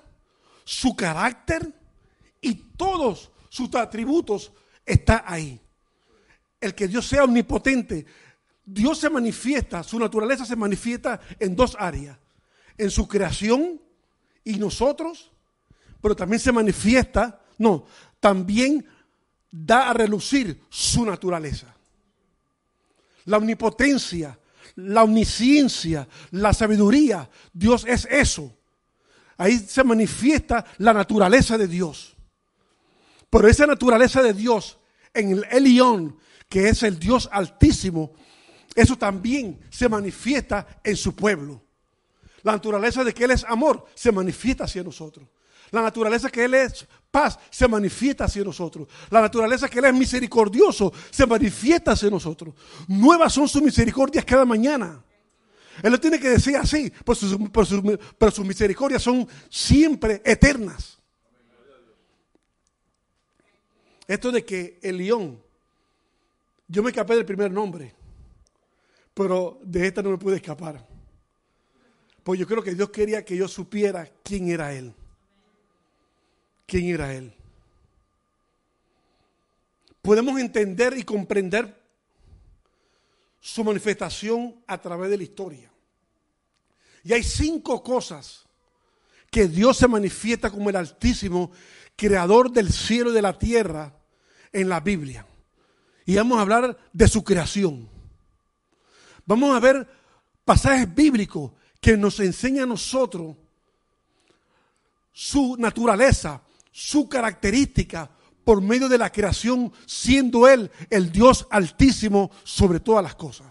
[0.64, 1.72] su carácter
[2.42, 4.52] y todos sus atributos
[4.86, 5.62] está ahí.
[6.60, 8.06] El que Dios sea omnipotente,
[8.66, 12.18] Dios se manifiesta, su naturaleza se manifiesta en dos áreas,
[12.78, 13.80] en su creación
[14.44, 15.32] y nosotros,
[16.02, 17.86] pero también se manifiesta, no,
[18.20, 18.88] también
[19.58, 21.74] da a relucir su naturaleza.
[23.24, 24.38] La omnipotencia,
[24.76, 28.54] la omnisciencia, la sabiduría, Dios es eso.
[29.38, 32.16] Ahí se manifiesta la naturaleza de Dios.
[33.30, 34.78] Pero esa naturaleza de Dios
[35.14, 36.18] en el Elión,
[36.50, 38.12] que es el Dios altísimo,
[38.76, 41.64] eso también se manifiesta en su pueblo.
[42.44, 45.28] La naturaleza de que Él es amor se manifiesta hacia nosotros.
[45.72, 48.90] La naturaleza que Él es paz se manifiesta hacia nosotros.
[49.10, 52.54] La naturaleza que Él es misericordioso se manifiesta hacia nosotros.
[52.90, 55.02] Nuevas son sus misericordias cada mañana.
[55.82, 57.82] Él lo tiene que decir así, pero sus, pero sus-
[58.18, 60.98] pero sus misericordias son siempre eternas.
[64.08, 65.42] Esto de que el león,
[66.68, 67.96] yo me escapé del primer nombre,
[69.14, 70.86] pero de esta no me pude escapar.
[72.24, 74.94] Pues yo creo que Dios quería que yo supiera quién era Él.
[76.66, 77.34] ¿Quién era Él?
[80.02, 81.82] Podemos entender y comprender
[83.40, 85.72] su manifestación a través de la historia.
[87.04, 88.46] Y hay cinco cosas
[89.30, 91.52] que Dios se manifiesta como el Altísimo
[91.96, 93.94] creador del cielo y de la tierra
[94.52, 95.28] en la Biblia.
[96.06, 97.90] Y vamos a hablar de su creación.
[99.26, 99.88] Vamos a ver
[100.44, 101.52] pasajes bíblicos
[101.82, 103.36] que nos enseñan a nosotros
[105.12, 106.42] su naturaleza,
[106.78, 108.12] su característica
[108.44, 113.48] por medio de la creación, siendo Él el Dios altísimo sobre todas las cosas.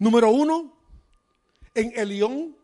[0.00, 0.76] Número uno,
[1.72, 2.56] en Elión,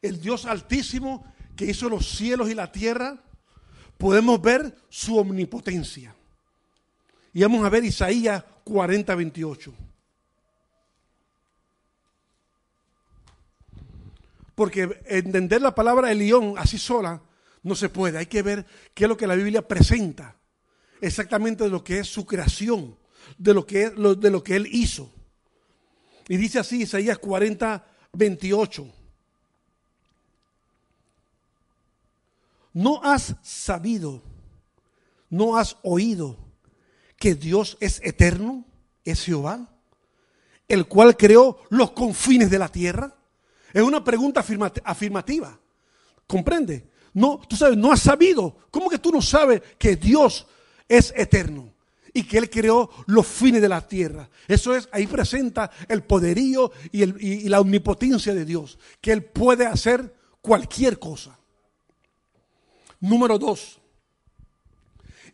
[0.00, 1.26] el Dios altísimo
[1.56, 3.20] que hizo los cielos y la tierra,
[3.98, 6.14] podemos ver su omnipotencia.
[7.32, 9.74] Y vamos a ver Isaías 40, 28.
[14.54, 17.22] Porque entender la palabra Elión así sola
[17.62, 18.18] no se puede.
[18.18, 20.36] Hay que ver qué es lo que la Biblia presenta.
[21.00, 22.96] Exactamente de lo que es su creación,
[23.36, 25.10] de lo que, de lo que Él hizo.
[26.28, 28.92] Y dice así Isaías 40, 28.
[32.72, 34.22] ¿No has sabido,
[35.30, 36.36] no has oído
[37.16, 38.64] que Dios es eterno,
[39.04, 39.68] es Jehová,
[40.66, 43.14] el cual creó los confines de la tierra?
[43.74, 44.42] Es una pregunta
[44.84, 45.58] afirmativa.
[46.26, 46.88] ¿Comprende?
[47.12, 48.56] No, tú sabes, no has sabido.
[48.70, 50.46] ¿Cómo que tú no sabes que Dios
[50.88, 51.74] es eterno?
[52.16, 54.30] y que Él creó los fines de la tierra.
[54.46, 60.14] Eso es, ahí presenta el poderío y, la omnipotencia de Dios, que Él puede hacer
[60.40, 61.36] cualquier cosa.
[63.00, 63.80] Número dos,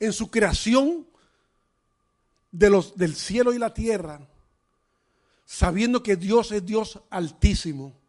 [0.01, 1.07] en su creación
[2.51, 4.27] de los, del cielo y la tierra,
[5.45, 8.00] sabiendo que Dios es Dios altísimo.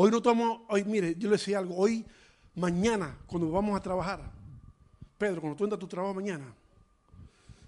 [0.00, 2.06] Hoy no tomamos, hoy mire, yo le decía algo, hoy,
[2.54, 4.30] mañana, cuando vamos a trabajar,
[5.18, 6.54] Pedro, cuando tú entras a tu trabajo mañana,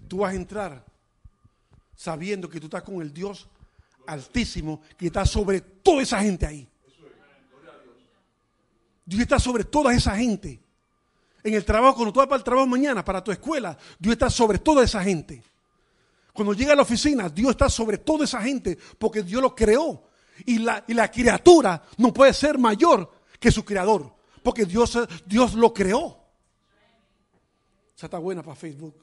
[0.07, 0.81] tú vas a entrar
[1.93, 3.49] sabiendo que tú estás con el Dios
[4.07, 6.65] altísimo que está sobre toda esa gente ahí.
[9.05, 10.57] Dios está sobre toda esa gente.
[11.43, 14.29] En el trabajo, cuando tú vas para el trabajo mañana, para tu escuela, Dios está
[14.29, 15.43] sobre toda esa gente.
[16.31, 20.10] Cuando llega a la oficina, Dios está sobre toda esa gente porque Dios lo creó.
[20.45, 25.53] Y la, y la criatura no puede ser mayor que su creador porque Dios, Dios
[25.53, 26.17] lo creó.
[27.95, 28.95] Esa está buena para Facebook.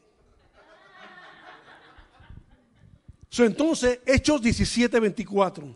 [3.39, 5.73] entonces, Hechos 17, 24.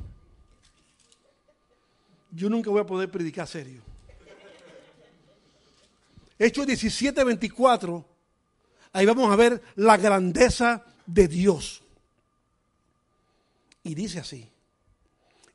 [2.33, 3.83] Yo nunca voy a poder predicar serio.
[6.39, 8.05] Hechos 17, 24.
[8.95, 11.83] Ahí vamos a ver la grandeza de Dios.
[13.85, 14.52] Y dice así.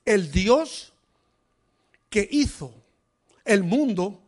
[0.07, 0.93] El Dios
[2.09, 2.73] que hizo
[3.43, 4.21] el mundo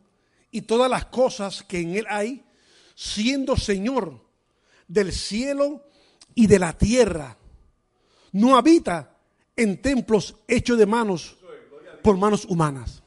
[0.50, 2.44] y todas las cosas que en él hay,
[2.94, 4.20] siendo Señor
[4.86, 5.82] del cielo
[6.34, 7.38] y de la tierra
[8.32, 9.16] no habita
[9.56, 11.36] en templos hechos de manos
[12.02, 13.02] por manos humanas.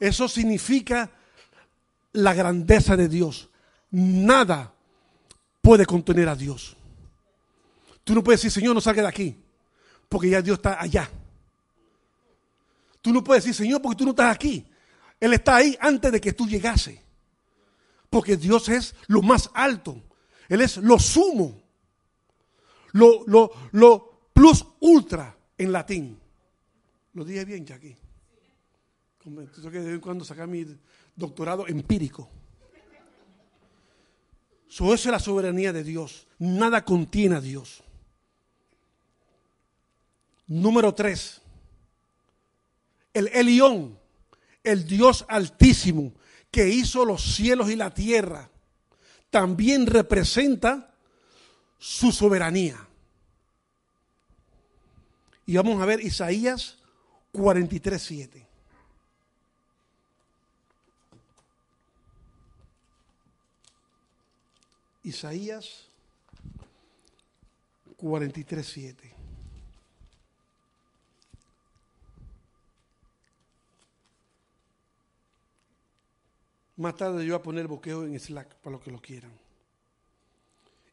[0.00, 1.10] Eso significa
[2.12, 3.48] la grandeza de Dios.
[3.90, 4.72] Nada
[5.60, 6.76] puede contener a Dios.
[8.04, 9.36] Tú no puedes decir, Señor, no salga de aquí,
[10.08, 11.10] porque ya Dios está allá.
[13.00, 14.66] Tú no puedes decir, Señor, porque tú no estás aquí.
[15.20, 17.02] Él está ahí antes de que tú llegase.
[18.10, 20.02] Porque Dios es lo más alto.
[20.48, 21.68] Él es lo sumo
[22.92, 26.18] lo, lo, lo plus ultra en latín.
[27.14, 27.96] Lo dije bien, Jackie.
[29.22, 30.64] Tengo que de vez en cuando sacar mi
[31.14, 32.28] doctorado empírico.
[34.68, 36.26] eso es la soberanía de Dios.
[36.38, 37.82] Nada contiene a Dios.
[40.48, 41.42] Número tres.
[43.12, 43.98] El Elión,
[44.64, 46.12] el Dios altísimo
[46.50, 48.50] que hizo los cielos y la tierra,
[49.30, 50.94] también representa
[51.78, 52.88] su soberanía.
[55.44, 56.78] Y vamos a ver Isaías
[57.32, 58.46] 43, 7.
[65.04, 65.86] Isaías
[67.96, 69.17] 43, 7.
[76.78, 79.32] Más tarde yo voy a poner boqueo en Slack para los que lo quieran.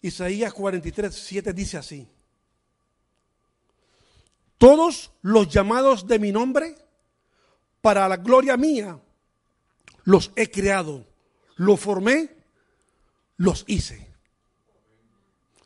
[0.02, 2.07] Isaías 43, 7 dice así.
[4.57, 6.76] Todos los llamados de mi nombre,
[7.82, 8.99] para la gloria mía,
[10.06, 11.06] los he creado,
[11.56, 12.36] los formé,
[13.38, 14.10] los hice.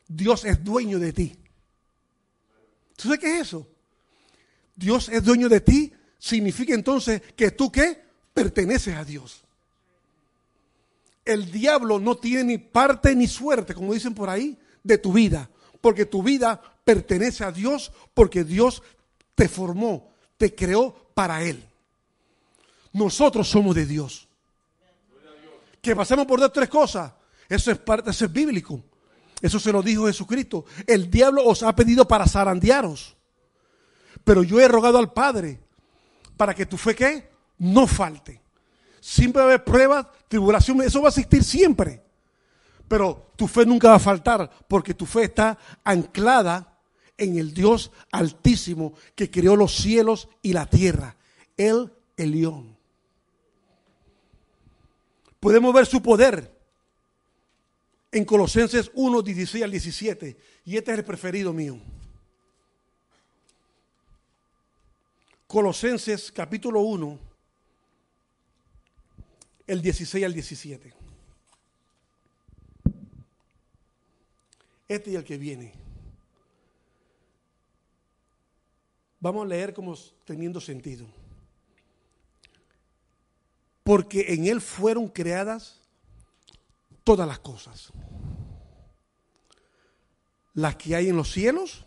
[0.06, 1.38] Dios es dueño de ti.
[2.94, 3.66] ¿Tú sabes qué es eso?
[4.76, 8.02] Dios es dueño de ti, significa entonces que tú qué?
[8.34, 9.44] Perteneces a Dios.
[11.30, 15.48] El diablo no tiene ni parte ni suerte, como dicen por ahí, de tu vida,
[15.80, 18.82] porque tu vida pertenece a Dios porque Dios
[19.36, 21.64] te formó, te creó para Él.
[22.92, 24.26] nosotros somos de Dios.
[25.80, 27.12] Que pasemos por dos tres cosas,
[27.48, 28.82] eso es parte, eso es bíblico.
[29.40, 30.64] Eso se lo dijo Jesucristo.
[30.84, 33.16] El diablo os ha pedido para zarandearos.
[34.24, 35.60] Pero yo he rogado al Padre
[36.36, 37.30] para que tu fe ¿qué?
[37.58, 38.42] no falte.
[39.00, 42.02] Siempre va a haber pruebas, tribulación, eso va a existir siempre.
[42.86, 46.78] Pero tu fe nunca va a faltar porque tu fe está anclada
[47.16, 51.16] en el Dios altísimo que creó los cielos y la tierra.
[51.56, 52.76] El Elión.
[55.38, 56.52] Podemos ver su poder
[58.12, 60.36] en Colosenses 1, 16 al 17.
[60.64, 61.78] Y este es el preferido mío.
[65.46, 67.18] Colosenses capítulo 1,
[69.70, 70.92] el 16 al 17.
[74.88, 75.72] Este y el que viene.
[79.20, 81.06] Vamos a leer como teniendo sentido.
[83.84, 85.78] Porque en Él fueron creadas
[87.04, 87.92] todas las cosas.
[90.52, 91.86] Las que hay en los cielos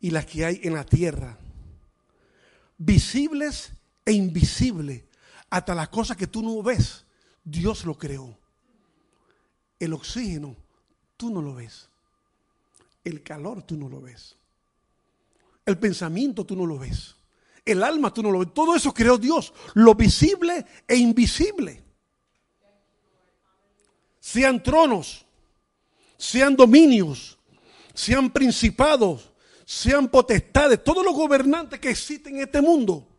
[0.00, 1.38] y las que hay en la tierra.
[2.78, 3.72] Visibles
[4.06, 5.04] e invisibles.
[5.54, 7.04] Hasta las cosas que tú no ves.
[7.44, 8.36] Dios lo creó.
[9.78, 10.56] El oxígeno,
[11.16, 11.88] tú no lo ves.
[13.04, 14.34] El calor, tú no lo ves.
[15.64, 17.14] El pensamiento, tú no lo ves.
[17.64, 18.52] El alma, tú no lo ves.
[18.52, 19.54] Todo eso creó Dios.
[19.74, 21.84] Lo visible e invisible
[24.18, 25.24] sean tronos,
[26.16, 27.38] sean dominios,
[27.94, 29.30] sean principados,
[29.64, 33.13] sean potestades, todos los gobernantes que existen en este mundo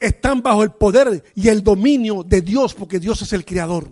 [0.00, 3.88] están bajo el poder y el dominio de Dios, porque Dios es el creador.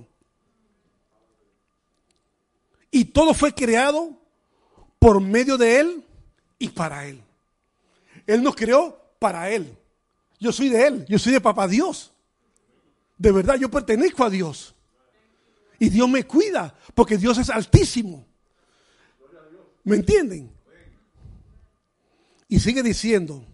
[2.90, 4.18] Y todo fue creado
[4.98, 6.04] por medio de Él
[6.58, 7.20] y para Él.
[8.26, 9.76] Él nos creó para Él.
[10.40, 12.12] Yo soy de Él, yo soy de Papá Dios.
[13.18, 14.74] De verdad, yo pertenezco a Dios.
[15.78, 18.24] Y Dios me cuida, porque Dios es altísimo.
[19.84, 20.50] ¿Me entienden?
[22.48, 23.44] Y sigue diciendo,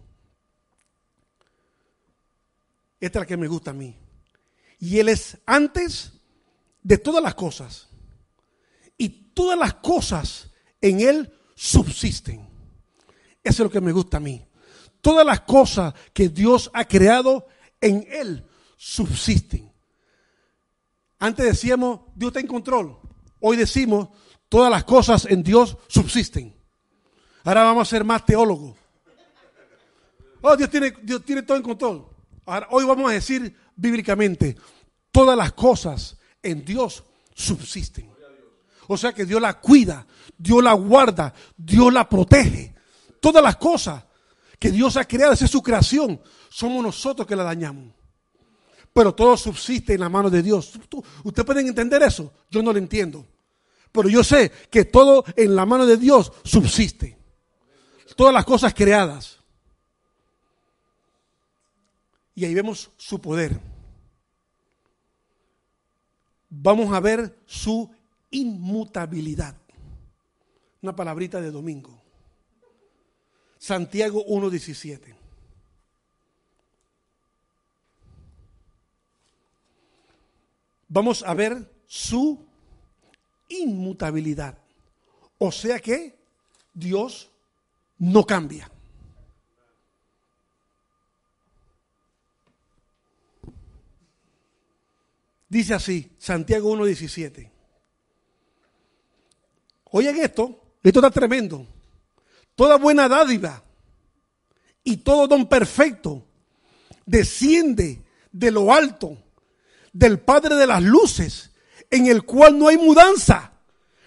[3.05, 3.97] esta es la que me gusta a mí.
[4.78, 6.12] Y Él es antes
[6.82, 7.89] de todas las cosas.
[8.97, 10.51] Y todas las cosas
[10.81, 12.48] en Él subsisten.
[13.43, 14.47] Eso es lo que me gusta a mí.
[15.01, 17.47] Todas las cosas que Dios ha creado
[17.81, 19.70] en Él subsisten.
[21.18, 22.98] Antes decíamos, Dios está en control.
[23.40, 24.09] Hoy decimos,
[24.48, 26.55] todas las cosas en Dios subsisten.
[27.44, 28.76] Ahora vamos a ser más teólogos.
[30.40, 32.13] Oh, Dios tiene, Dios tiene todo en control.
[32.46, 34.56] Ahora, hoy vamos a decir bíblicamente,
[35.10, 37.04] todas las cosas en Dios
[37.34, 38.10] subsisten.
[38.86, 40.06] O sea que Dios la cuida,
[40.36, 42.74] Dios la guarda, Dios la protege.
[43.20, 44.04] Todas las cosas
[44.58, 47.94] que Dios ha creado, esa es su creación, somos nosotros que la dañamos
[48.94, 50.72] pero todo subsiste en la mano de Dios.
[51.24, 52.32] ¿Ustedes pueden entender eso?
[52.48, 53.26] Yo no lo entiendo.
[53.90, 57.18] Pero yo sé que todo en la mano de Dios subsiste.
[58.16, 59.34] Todas las cosas creadas.
[62.35, 63.61] Y ahí vemos su poder.
[66.51, 67.90] Vamos a ver su
[68.31, 69.56] inmutabilidad.
[70.82, 72.01] Una palabrita de domingo.
[73.59, 75.24] Santiago 1.17.
[80.94, 82.47] vamos a ver su
[83.48, 84.56] inmutabilidad.
[85.39, 86.16] O sea que
[86.73, 87.31] Dios
[87.98, 88.70] no cambia.
[95.48, 97.50] Dice así, Santiago 1.17.
[99.90, 101.66] Oigan esto, esto está tremendo.
[102.54, 103.62] Toda buena dádiva
[104.82, 106.26] y todo don perfecto
[107.06, 109.16] desciende de lo alto
[109.92, 111.52] del Padre de las Luces,
[111.90, 113.52] en el cual no hay mudanza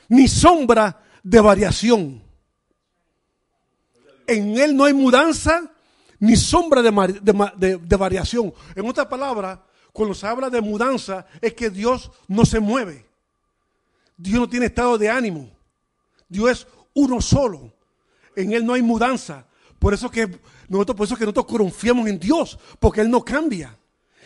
[0.10, 2.24] ni sombra de variación.
[4.28, 5.72] En Él no hay mudanza
[6.20, 8.54] ni sombra de, de variación.
[8.76, 9.67] En otra palabra,
[9.98, 13.04] cuando se habla de mudanza, es que Dios no se mueve.
[14.16, 15.50] Dios no tiene estado de ánimo.
[16.30, 17.74] Dios es uno solo.
[18.36, 19.48] En Él no hay mudanza.
[19.80, 23.76] Por eso que nosotros, por eso que nosotros confiamos en Dios, porque Él no cambia.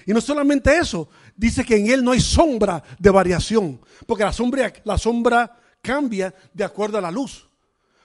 [0.06, 1.08] Y no solamente eso,
[1.38, 6.36] dice que en Él no hay sombra de variación, porque la sombra, la sombra cambia
[6.54, 7.48] de acuerdo a la luz,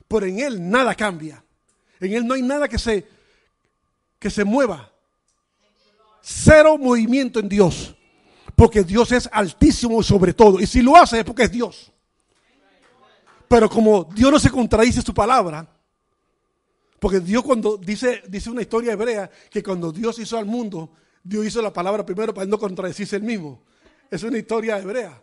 [0.07, 1.43] pero en Él nada cambia.
[1.99, 3.09] En Él no hay nada que se,
[4.21, 4.93] que se mueva.
[6.29, 7.95] Cero movimiento en Dios,
[8.57, 10.59] porque Dios es altísimo sobre todo.
[10.59, 11.93] Y si lo hace es porque es Dios.
[13.47, 15.69] Pero como Dios no se contradice su palabra,
[16.99, 20.91] porque Dios cuando dice, dice una historia hebrea que cuando Dios hizo al mundo,
[21.23, 23.63] Dios hizo la palabra primero para no contradecirse el mismo.
[24.11, 25.23] Es una historia hebrea.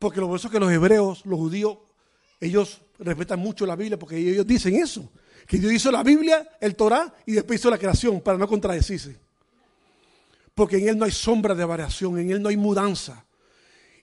[0.00, 1.78] Porque lo eso es que los hebreos, los judíos,
[2.40, 5.12] ellos respetan mucho la Biblia porque ellos dicen eso.
[5.46, 9.22] Que Dios hizo la Biblia, el Torah y después hizo la creación para no contradecirse.
[10.54, 13.24] Porque en Él no hay sombra de variación, en Él no hay mudanza.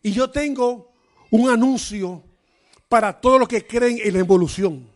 [0.03, 0.91] Y yo tengo
[1.29, 2.23] un anuncio
[2.89, 4.87] para todos los que creen en la evolución.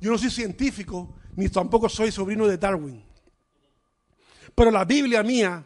[0.00, 3.02] Yo no soy científico, ni tampoco soy sobrino de Darwin.
[4.54, 5.64] Pero la Biblia mía,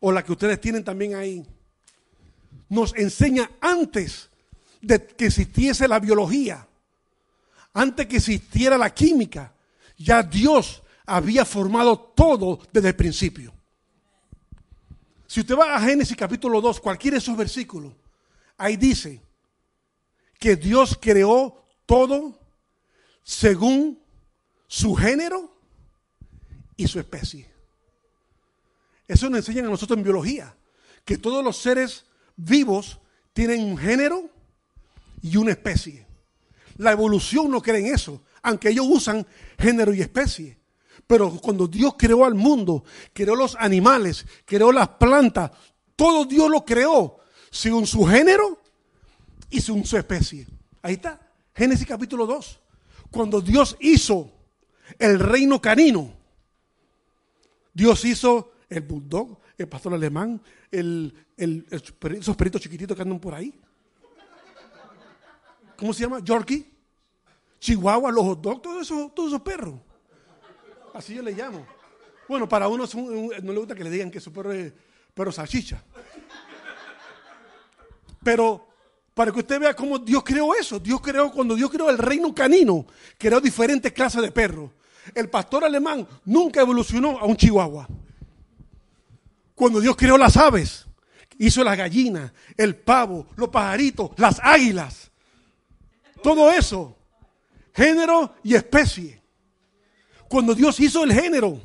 [0.00, 1.46] o la que ustedes tienen también ahí,
[2.68, 4.30] nos enseña antes
[4.80, 6.66] de que existiese la biología,
[7.74, 9.52] antes que existiera la química,
[9.98, 13.52] ya Dios había formado todo desde el principio.
[15.26, 17.92] Si usted va a Génesis capítulo 2, cualquiera de esos versículos,
[18.56, 19.20] ahí dice
[20.38, 22.38] que Dios creó todo
[23.24, 24.00] según
[24.68, 25.52] su género
[26.76, 27.50] y su especie.
[29.08, 30.54] Eso nos enseñan a nosotros en biología,
[31.04, 32.04] que todos los seres
[32.36, 33.00] vivos
[33.32, 34.30] tienen un género
[35.22, 36.06] y una especie.
[36.76, 39.26] La evolución no cree en eso, aunque ellos usan
[39.58, 40.59] género y especie.
[41.10, 45.50] Pero cuando Dios creó al mundo, creó los animales, creó las plantas,
[45.96, 47.18] todo Dios lo creó
[47.50, 48.60] según su género
[49.50, 50.46] y según su especie.
[50.80, 51.20] Ahí está,
[51.52, 52.60] Génesis capítulo 2.
[53.10, 54.30] Cuando Dios hizo
[55.00, 56.12] el reino canino,
[57.74, 63.52] Dios hizo el bulldog, el pastor alemán, el, esos perritos chiquititos que andan por ahí.
[65.76, 66.20] ¿Cómo se llama?
[66.20, 66.70] Yorkie,
[67.58, 69.89] Chihuahua, los hot dogs, todos esos, todos esos perros.
[70.94, 71.66] Así yo le llamo.
[72.28, 74.72] Bueno, para uno no le gusta que le digan que su perro es
[75.14, 75.82] perro salchicha.
[78.22, 78.68] Pero
[79.14, 80.78] para que usted vea cómo Dios creó eso.
[80.78, 82.86] Dios creó, cuando Dios creó el reino canino,
[83.18, 84.70] creó diferentes clases de perros.
[85.14, 87.88] El pastor alemán nunca evolucionó a un chihuahua.
[89.54, 90.86] Cuando Dios creó las aves,
[91.38, 95.10] hizo las gallinas, el pavo, los pajaritos, las águilas.
[96.22, 96.96] Todo eso,
[97.74, 99.19] género y especie.
[100.30, 101.60] Cuando Dios hizo el género,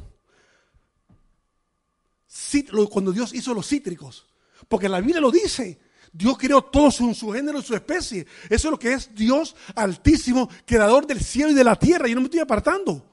[2.90, 4.26] cuando Dios hizo los cítricos,
[4.68, 5.80] porque la Biblia lo dice,
[6.12, 8.26] Dios creó todo su, su género y su especie.
[8.50, 12.08] Eso es lo que es Dios altísimo, creador del cielo y de la tierra.
[12.08, 13.06] Yo no me estoy apartando.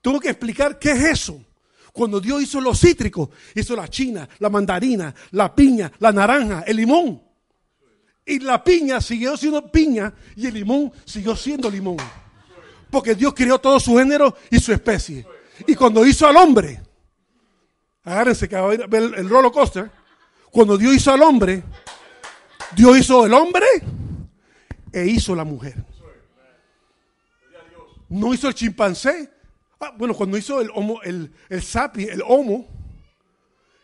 [0.00, 1.44] Tengo que explicar qué es eso.
[1.92, 6.78] Cuando Dios hizo los cítricos, hizo la china, la mandarina, la piña, la naranja, el
[6.78, 7.22] limón.
[8.24, 11.98] Y la piña siguió siendo piña y el limón siguió siendo limón.
[12.90, 15.26] Porque Dios creó todo su género y su especie.
[15.66, 16.80] Y cuando hizo al hombre,
[18.04, 19.90] agárrense que va a ver el, roller coaster.
[20.50, 21.62] Cuando Dios hizo al hombre,
[22.74, 23.66] Dios hizo el hombre
[24.92, 25.84] e hizo la mujer.
[28.08, 29.30] No hizo el chimpancé.
[29.80, 32.66] Ah, bueno, cuando hizo el homo, el, el sapi, el homo,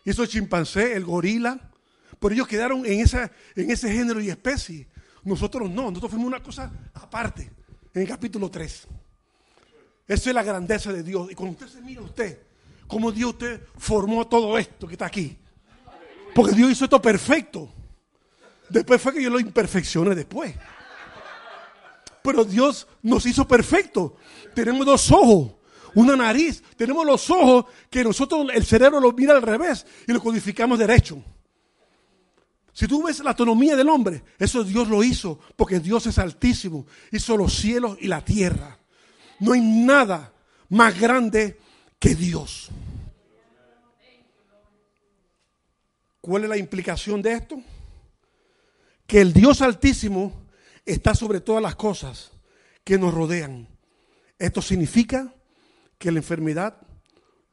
[0.03, 1.71] hizo el chimpancé, el gorila.
[2.19, 4.87] Pero ellos quedaron en, esa, en ese género y especie.
[5.23, 7.51] Nosotros no, nosotros fuimos una cosa aparte,
[7.95, 8.87] en el capítulo 3.
[10.07, 11.31] Esa es la grandeza de Dios.
[11.31, 12.39] Y cuando usted se mira usted,
[12.87, 15.37] cómo Dios usted formó todo esto que está aquí.
[16.35, 17.71] Porque Dios hizo esto perfecto.
[18.69, 20.53] Después fue que yo lo imperfeccioné después.
[22.21, 24.17] Pero Dios nos hizo perfecto.
[24.53, 25.53] Tenemos dos ojos,
[25.93, 26.61] una nariz.
[26.75, 31.23] Tenemos los ojos que nosotros, el cerebro lo mira al revés y lo codificamos derecho.
[32.75, 36.85] Si tú ves la autonomía del hombre, eso Dios lo hizo porque Dios es altísimo.
[37.09, 38.77] Hizo los cielos y la tierra.
[39.39, 40.33] No hay nada
[40.67, 41.57] más grande
[41.97, 42.67] que Dios.
[46.19, 47.61] ¿Cuál es la implicación de esto?
[49.07, 50.33] Que el Dios altísimo
[50.85, 52.33] está sobre todas las cosas
[52.83, 53.69] que nos rodean.
[54.37, 55.33] Esto significa
[55.97, 56.75] que la enfermedad,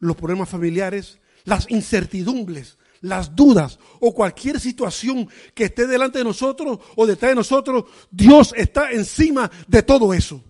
[0.01, 6.79] los problemas familiares, las incertidumbres, las dudas o cualquier situación que esté delante de nosotros
[6.97, 10.43] o detrás de nosotros, Dios está encima de todo eso.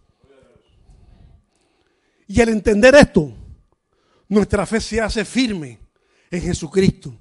[2.28, 3.32] Y al entender esto,
[4.28, 5.80] nuestra fe se hace firme
[6.30, 7.18] en Jesucristo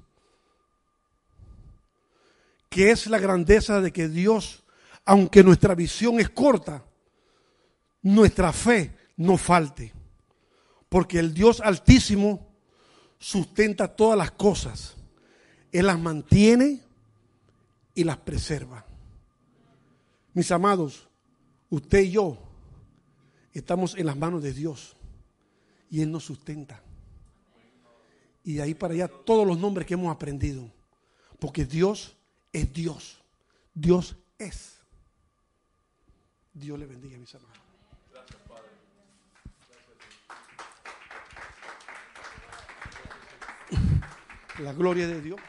[2.72, 4.64] que es la grandeza de que Dios,
[5.04, 6.82] aunque nuestra visión es corta,
[8.00, 9.92] nuestra fe no falte.
[10.88, 12.50] Porque el Dios altísimo
[13.18, 14.96] sustenta todas las cosas.
[15.72, 16.80] Él las mantiene
[17.94, 18.84] y las preserva.
[20.34, 21.08] Mis amados,
[21.70, 22.38] usted y yo
[23.52, 24.96] estamos en las manos de Dios
[25.90, 26.82] y Él nos sustenta.
[28.44, 30.70] Y de ahí para allá todos los nombres que hemos aprendido.
[31.38, 32.16] Porque Dios
[32.52, 33.22] es Dios.
[33.74, 34.78] Dios es.
[36.52, 37.58] Dios le bendiga, mis hermanos.
[38.10, 38.68] Gracias, Padre.
[44.58, 45.40] la gloria de Dios.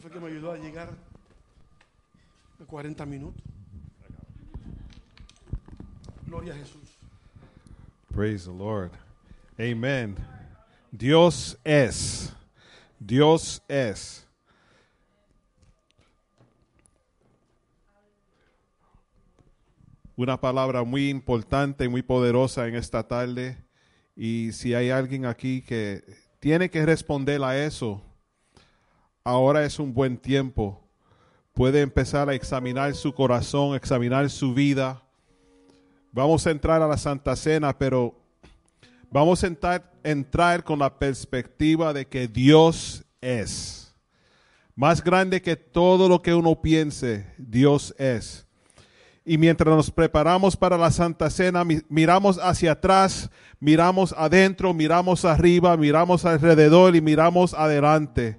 [0.00, 0.90] Fue que me ayudó a llegar
[2.60, 3.42] a 40 minutos.
[6.26, 6.98] Gloria a Jesús.
[8.12, 8.92] Praise the Lord.
[9.58, 10.16] Amen.
[10.90, 12.32] Dios es.
[12.98, 14.26] Dios es.
[20.16, 23.58] Una palabra muy importante, muy poderosa en esta tarde.
[24.16, 26.04] Y si hay alguien aquí que
[26.38, 28.02] tiene que responder a eso,
[29.24, 30.80] ahora es un buen tiempo.
[31.54, 35.02] Puede empezar a examinar su corazón, examinar su vida.
[36.12, 38.14] Vamos a entrar a la Santa Cena, pero
[39.10, 43.94] vamos a entrar, entrar con la perspectiva de que Dios es.
[44.76, 48.46] Más grande que todo lo que uno piense, Dios es.
[49.24, 55.24] Y mientras nos preparamos para la Santa Cena, mi- miramos hacia atrás, miramos adentro, miramos
[55.24, 58.36] arriba, miramos alrededor y miramos adelante.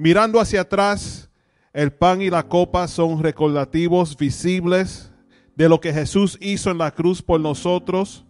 [0.00, 1.28] Mirando hacia atrás,
[1.72, 5.12] el pan y la copa son recordativos visibles
[5.54, 8.24] de lo que Jesús hizo en la cruz por nosotros.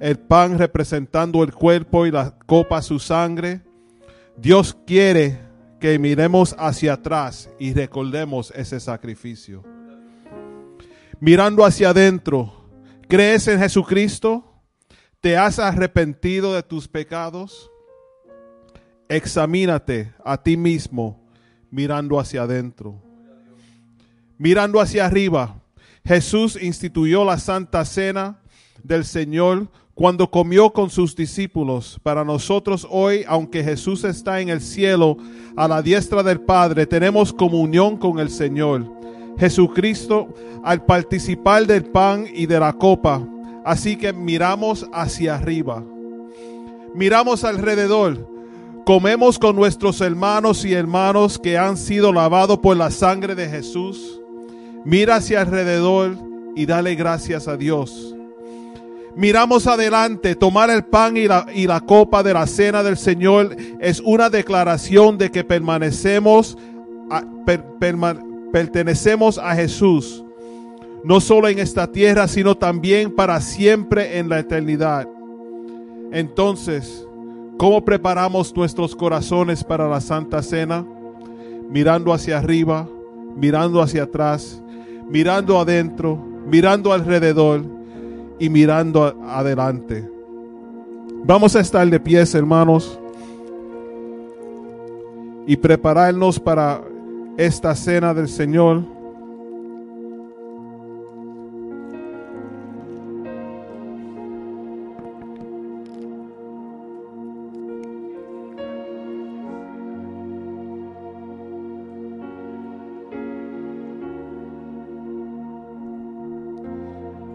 [0.00, 3.62] El pan representando el cuerpo y la copa su sangre.
[4.36, 5.40] Dios quiere
[5.80, 9.64] que miremos hacia atrás y recordemos ese sacrificio
[11.22, 12.52] mirando hacia adentro,
[13.08, 14.44] ¿crees en Jesucristo?
[15.20, 17.71] ¿Te has arrepentido de tus pecados?
[19.12, 21.20] Examínate a ti mismo
[21.70, 22.98] mirando hacia adentro.
[24.38, 25.60] Mirando hacia arriba,
[26.02, 28.40] Jesús instituyó la Santa Cena
[28.82, 32.00] del Señor cuando comió con sus discípulos.
[32.02, 35.18] Para nosotros hoy, aunque Jesús está en el cielo
[35.56, 38.90] a la diestra del Padre, tenemos comunión con el Señor.
[39.38, 40.32] Jesucristo
[40.64, 43.22] al participar del pan y de la copa.
[43.62, 45.84] Así que miramos hacia arriba.
[46.94, 48.31] Miramos alrededor.
[48.84, 54.20] Comemos con nuestros hermanos y hermanos que han sido lavados por la sangre de Jesús.
[54.84, 56.16] Mira hacia alrededor
[56.56, 58.12] y dale gracias a Dios.
[59.14, 63.54] Miramos adelante, tomar el pan y la, y la copa de la cena del Señor
[63.78, 66.58] es una declaración de que permanecemos,
[68.52, 70.24] pertenecemos a Jesús,
[71.04, 75.06] no solo en esta tierra, sino también para siempre en la eternidad.
[76.10, 77.06] Entonces,
[77.56, 80.84] ¿cómo preparamos nuestros corazones para la Santa Cena?
[81.70, 82.88] Mirando hacia arriba,
[83.36, 84.62] mirando hacia atrás,
[85.08, 86.16] mirando adentro,
[86.46, 87.62] mirando alrededor
[88.38, 90.08] y mirando adelante.
[91.24, 92.98] Vamos a estar de pies, hermanos,
[95.46, 96.82] y prepararnos para
[97.36, 98.82] esta cena del Señor.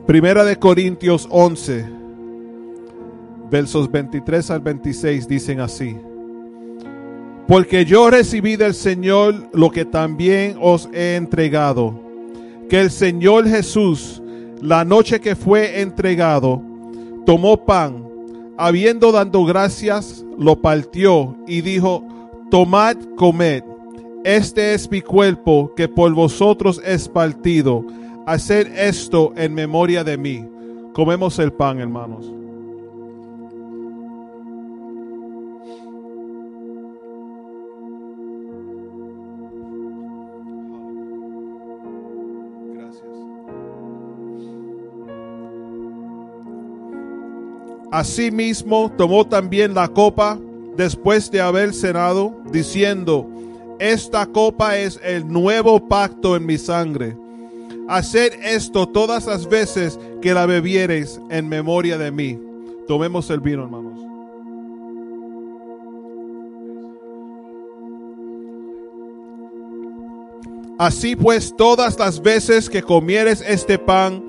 [0.08, 1.86] Primera de Corintios 11,
[3.52, 5.98] versos 23 al 26 dicen así.
[7.46, 11.94] Porque yo recibí del Señor lo que también os he entregado,
[12.70, 14.24] que el Señor Jesús,
[14.62, 16.62] la noche que fue entregado,
[17.26, 18.08] tomó pan,
[18.58, 22.02] habiendo dado gracias, lo partió y dijo,
[22.50, 23.62] tomad, comed,
[24.24, 27.86] este es mi cuerpo que por vosotros es partido,
[28.28, 30.45] hacer esto en memoria de mí.
[30.94, 32.30] Comemos el pan, hermanos.
[42.74, 43.06] Gracias.
[47.91, 50.38] Asimismo tomó también la copa
[50.76, 53.26] después de haber cenado, diciendo,
[53.80, 57.16] esta copa es el nuevo pacto en mi sangre.
[57.88, 62.38] Haced esto todas las veces que la bebiereis en memoria de mí.
[62.88, 64.08] Tomemos el vino, hermanos.
[70.78, 74.24] Así pues, todas las veces que comieres este pan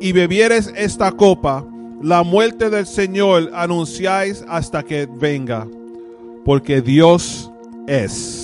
[0.00, 1.64] y bebieres esta copa,
[2.02, 5.66] la muerte del Señor anunciáis hasta que venga,
[6.44, 7.50] porque Dios
[7.86, 8.43] es.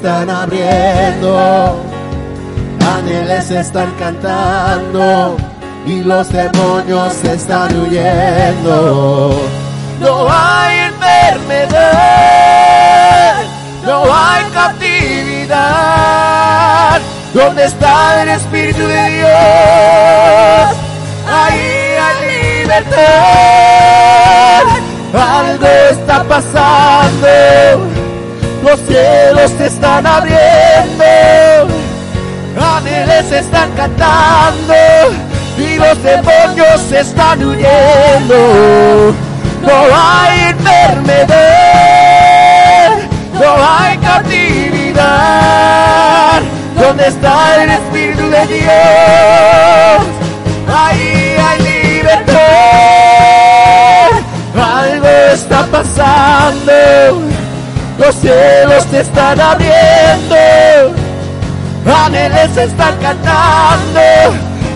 [0.00, 1.76] están abriendo,
[2.96, 5.36] ángeles están cantando
[5.84, 9.38] y los demonios están huyendo.
[10.00, 11.74] No hay enfermedad,
[13.84, 15.50] no hay captividad.
[17.34, 19.30] Donde está el Espíritu de Dios?
[21.28, 22.16] Ahí hay
[22.62, 23.00] libertad.
[25.12, 27.89] Algo está pasando
[28.70, 31.04] los cielos se están abriendo,
[32.56, 34.74] ángeles están cantando
[35.58, 39.12] y los demonios se están huyendo.
[39.62, 41.30] No hay enfermedad,
[43.32, 45.00] no hay cautividad.
[46.78, 48.70] ¿Dónde está el Espíritu de Dios?
[50.72, 52.38] Ahí hay libertad.
[54.54, 57.39] Algo está pasando
[58.00, 60.34] los cielos se están abriendo.
[61.84, 64.00] Ángeles están cantando.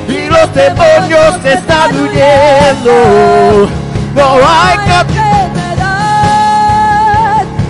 [0.07, 3.67] Y los demonios están huyendo.
[4.15, 5.85] No hay cautividad.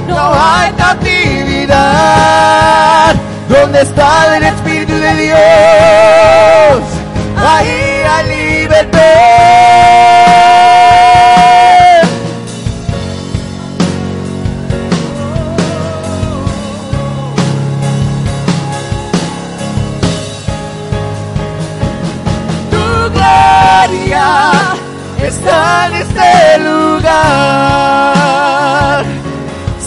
[0.09, 1.75] No hay cautividad.
[3.49, 5.39] ¿Dónde está el Espíritu de Dios?
[7.37, 8.27] Ahí hay
[8.59, 9.64] libertad.
[25.35, 27.85] Está en este lugar.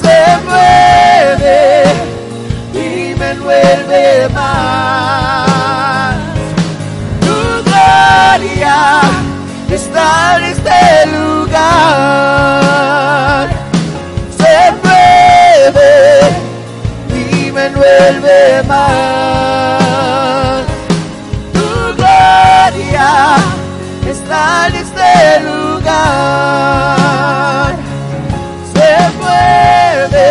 [0.02, 1.60] Se mueve
[2.74, 6.16] y me envuelve más.
[7.26, 7.38] Tu
[7.68, 8.80] gloria
[9.72, 10.08] está
[10.38, 10.82] en este
[11.18, 11.88] lugar.
[14.42, 15.92] Se mueve
[17.22, 20.62] y me envuelve más.
[21.54, 23.10] Tu gloria
[24.10, 24.76] está en
[25.18, 26.96] este lugar.
[28.74, 28.90] Se
[29.20, 30.30] mueve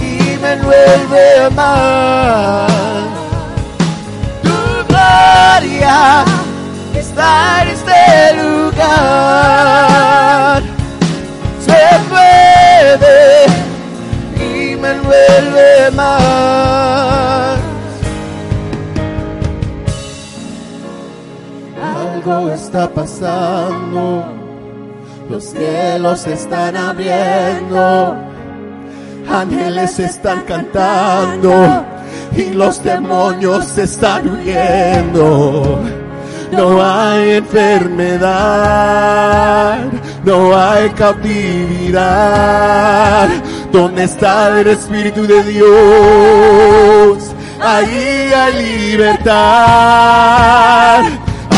[0.00, 2.70] y me envuelve más.
[4.42, 4.58] Tu
[4.88, 6.24] gloria
[6.94, 8.02] está en este
[8.42, 9.82] lugar.
[11.66, 13.16] Se mueve
[14.36, 16.27] y me envuelve más.
[22.68, 24.26] Está pasando,
[25.30, 28.14] los cielos están abriendo,
[29.26, 31.86] ángeles están cantando
[32.36, 35.80] y los demonios están huyendo.
[36.52, 38.28] No hay enfermedad,
[40.24, 41.98] no hay cautividad.
[43.72, 47.34] ¿Dónde está el Espíritu de Dios?
[47.62, 49.88] Ahí hay libertad.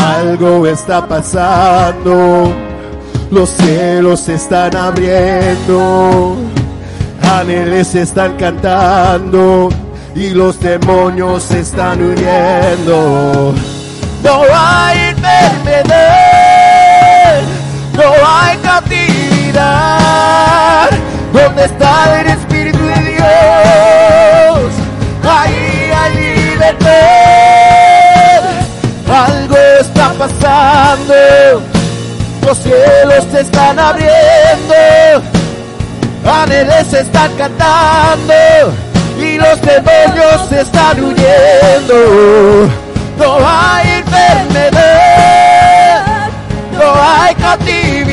[0.01, 2.53] Algo está pasando.
[3.29, 6.35] Los cielos se están abriendo.
[7.21, 9.69] Ángeles están cantando.
[10.15, 13.53] Y los demonios se están huyendo.
[14.23, 15.41] No hay enfermedad.
[17.93, 19.31] No hay cautividad.
[21.31, 22.50] ¿Dónde está el Espíritu
[32.45, 34.11] Los cielos se están abriendo.
[36.25, 38.33] Ángeles están cantando.
[39.17, 42.69] Y los demonios se están huyendo.
[43.17, 44.81] No hay enfermedad.
[46.73, 48.11] No hay cautividad.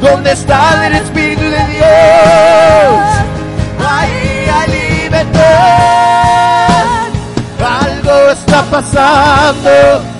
[0.00, 1.88] ¿Dónde está el Espíritu de Dios?
[3.86, 4.68] Ahí hay
[5.02, 5.44] libertad.
[7.60, 10.17] Algo está pasando.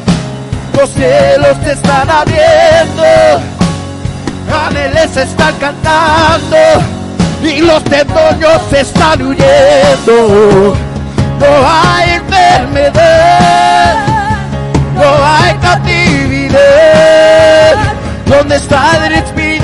[0.78, 3.02] Los cielos se están abriendo.
[4.64, 6.56] Ángeles están cantando.
[7.42, 10.76] Y los demonios se están huyendo.
[11.40, 13.96] No hay enfermedad.
[14.94, 16.58] No hay cautividad.
[18.26, 19.57] ¿Dónde está el Espíritu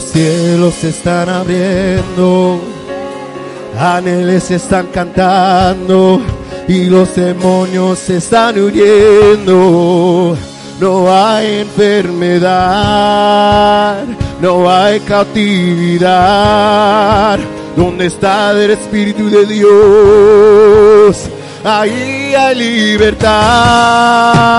[0.00, 2.58] los cielos se están abriendo,
[3.78, 6.22] ángeles están cantando
[6.66, 10.38] y los demonios se están huyendo.
[10.80, 12.46] No hay enfermedad,
[14.40, 16.08] no hay cautividad.
[17.76, 21.28] Donde está el Espíritu de Dios,
[21.62, 24.49] ahí hay libertad.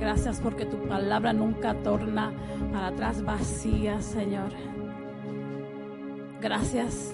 [0.00, 2.32] Gracias porque tu palabra nunca torna
[2.72, 4.52] para atrás vacía, Señor.
[6.40, 7.12] Gracias,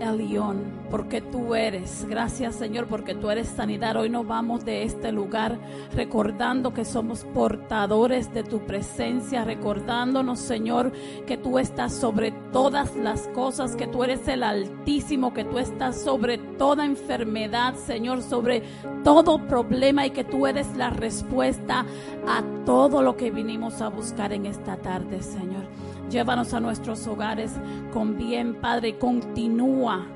[0.00, 2.06] Elión, porque tú eres.
[2.08, 3.96] Gracias, Señor, porque tú eres sanidad.
[3.96, 5.58] Hoy nos vamos de este lugar
[5.94, 10.92] recordando que somos portadores de tu presencia, recordándonos, Señor,
[11.26, 16.00] que tú estás sobre todas las cosas, que tú eres el Altísimo, que tú estás
[16.00, 18.62] sobre toda enfermedad, Señor, sobre
[19.02, 21.84] todo problema y que tú eres la respuesta
[22.26, 25.64] a todo lo que vinimos a buscar en esta tarde, Señor.
[26.10, 27.52] Llévanos a nuestros hogares
[27.92, 30.06] con bien, Padre, continúa.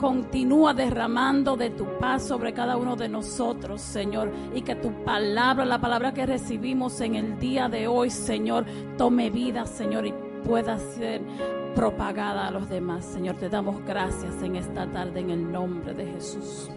[0.00, 4.32] Continúa derramando de tu paz sobre cada uno de nosotros, Señor.
[4.54, 8.64] Y que tu palabra, la palabra que recibimos en el día de hoy, Señor,
[8.96, 10.14] tome vida, Señor, y
[10.46, 11.20] pueda ser
[11.74, 13.04] propagada a los demás.
[13.04, 16.70] Señor, te damos gracias en esta tarde en el nombre de Jesús.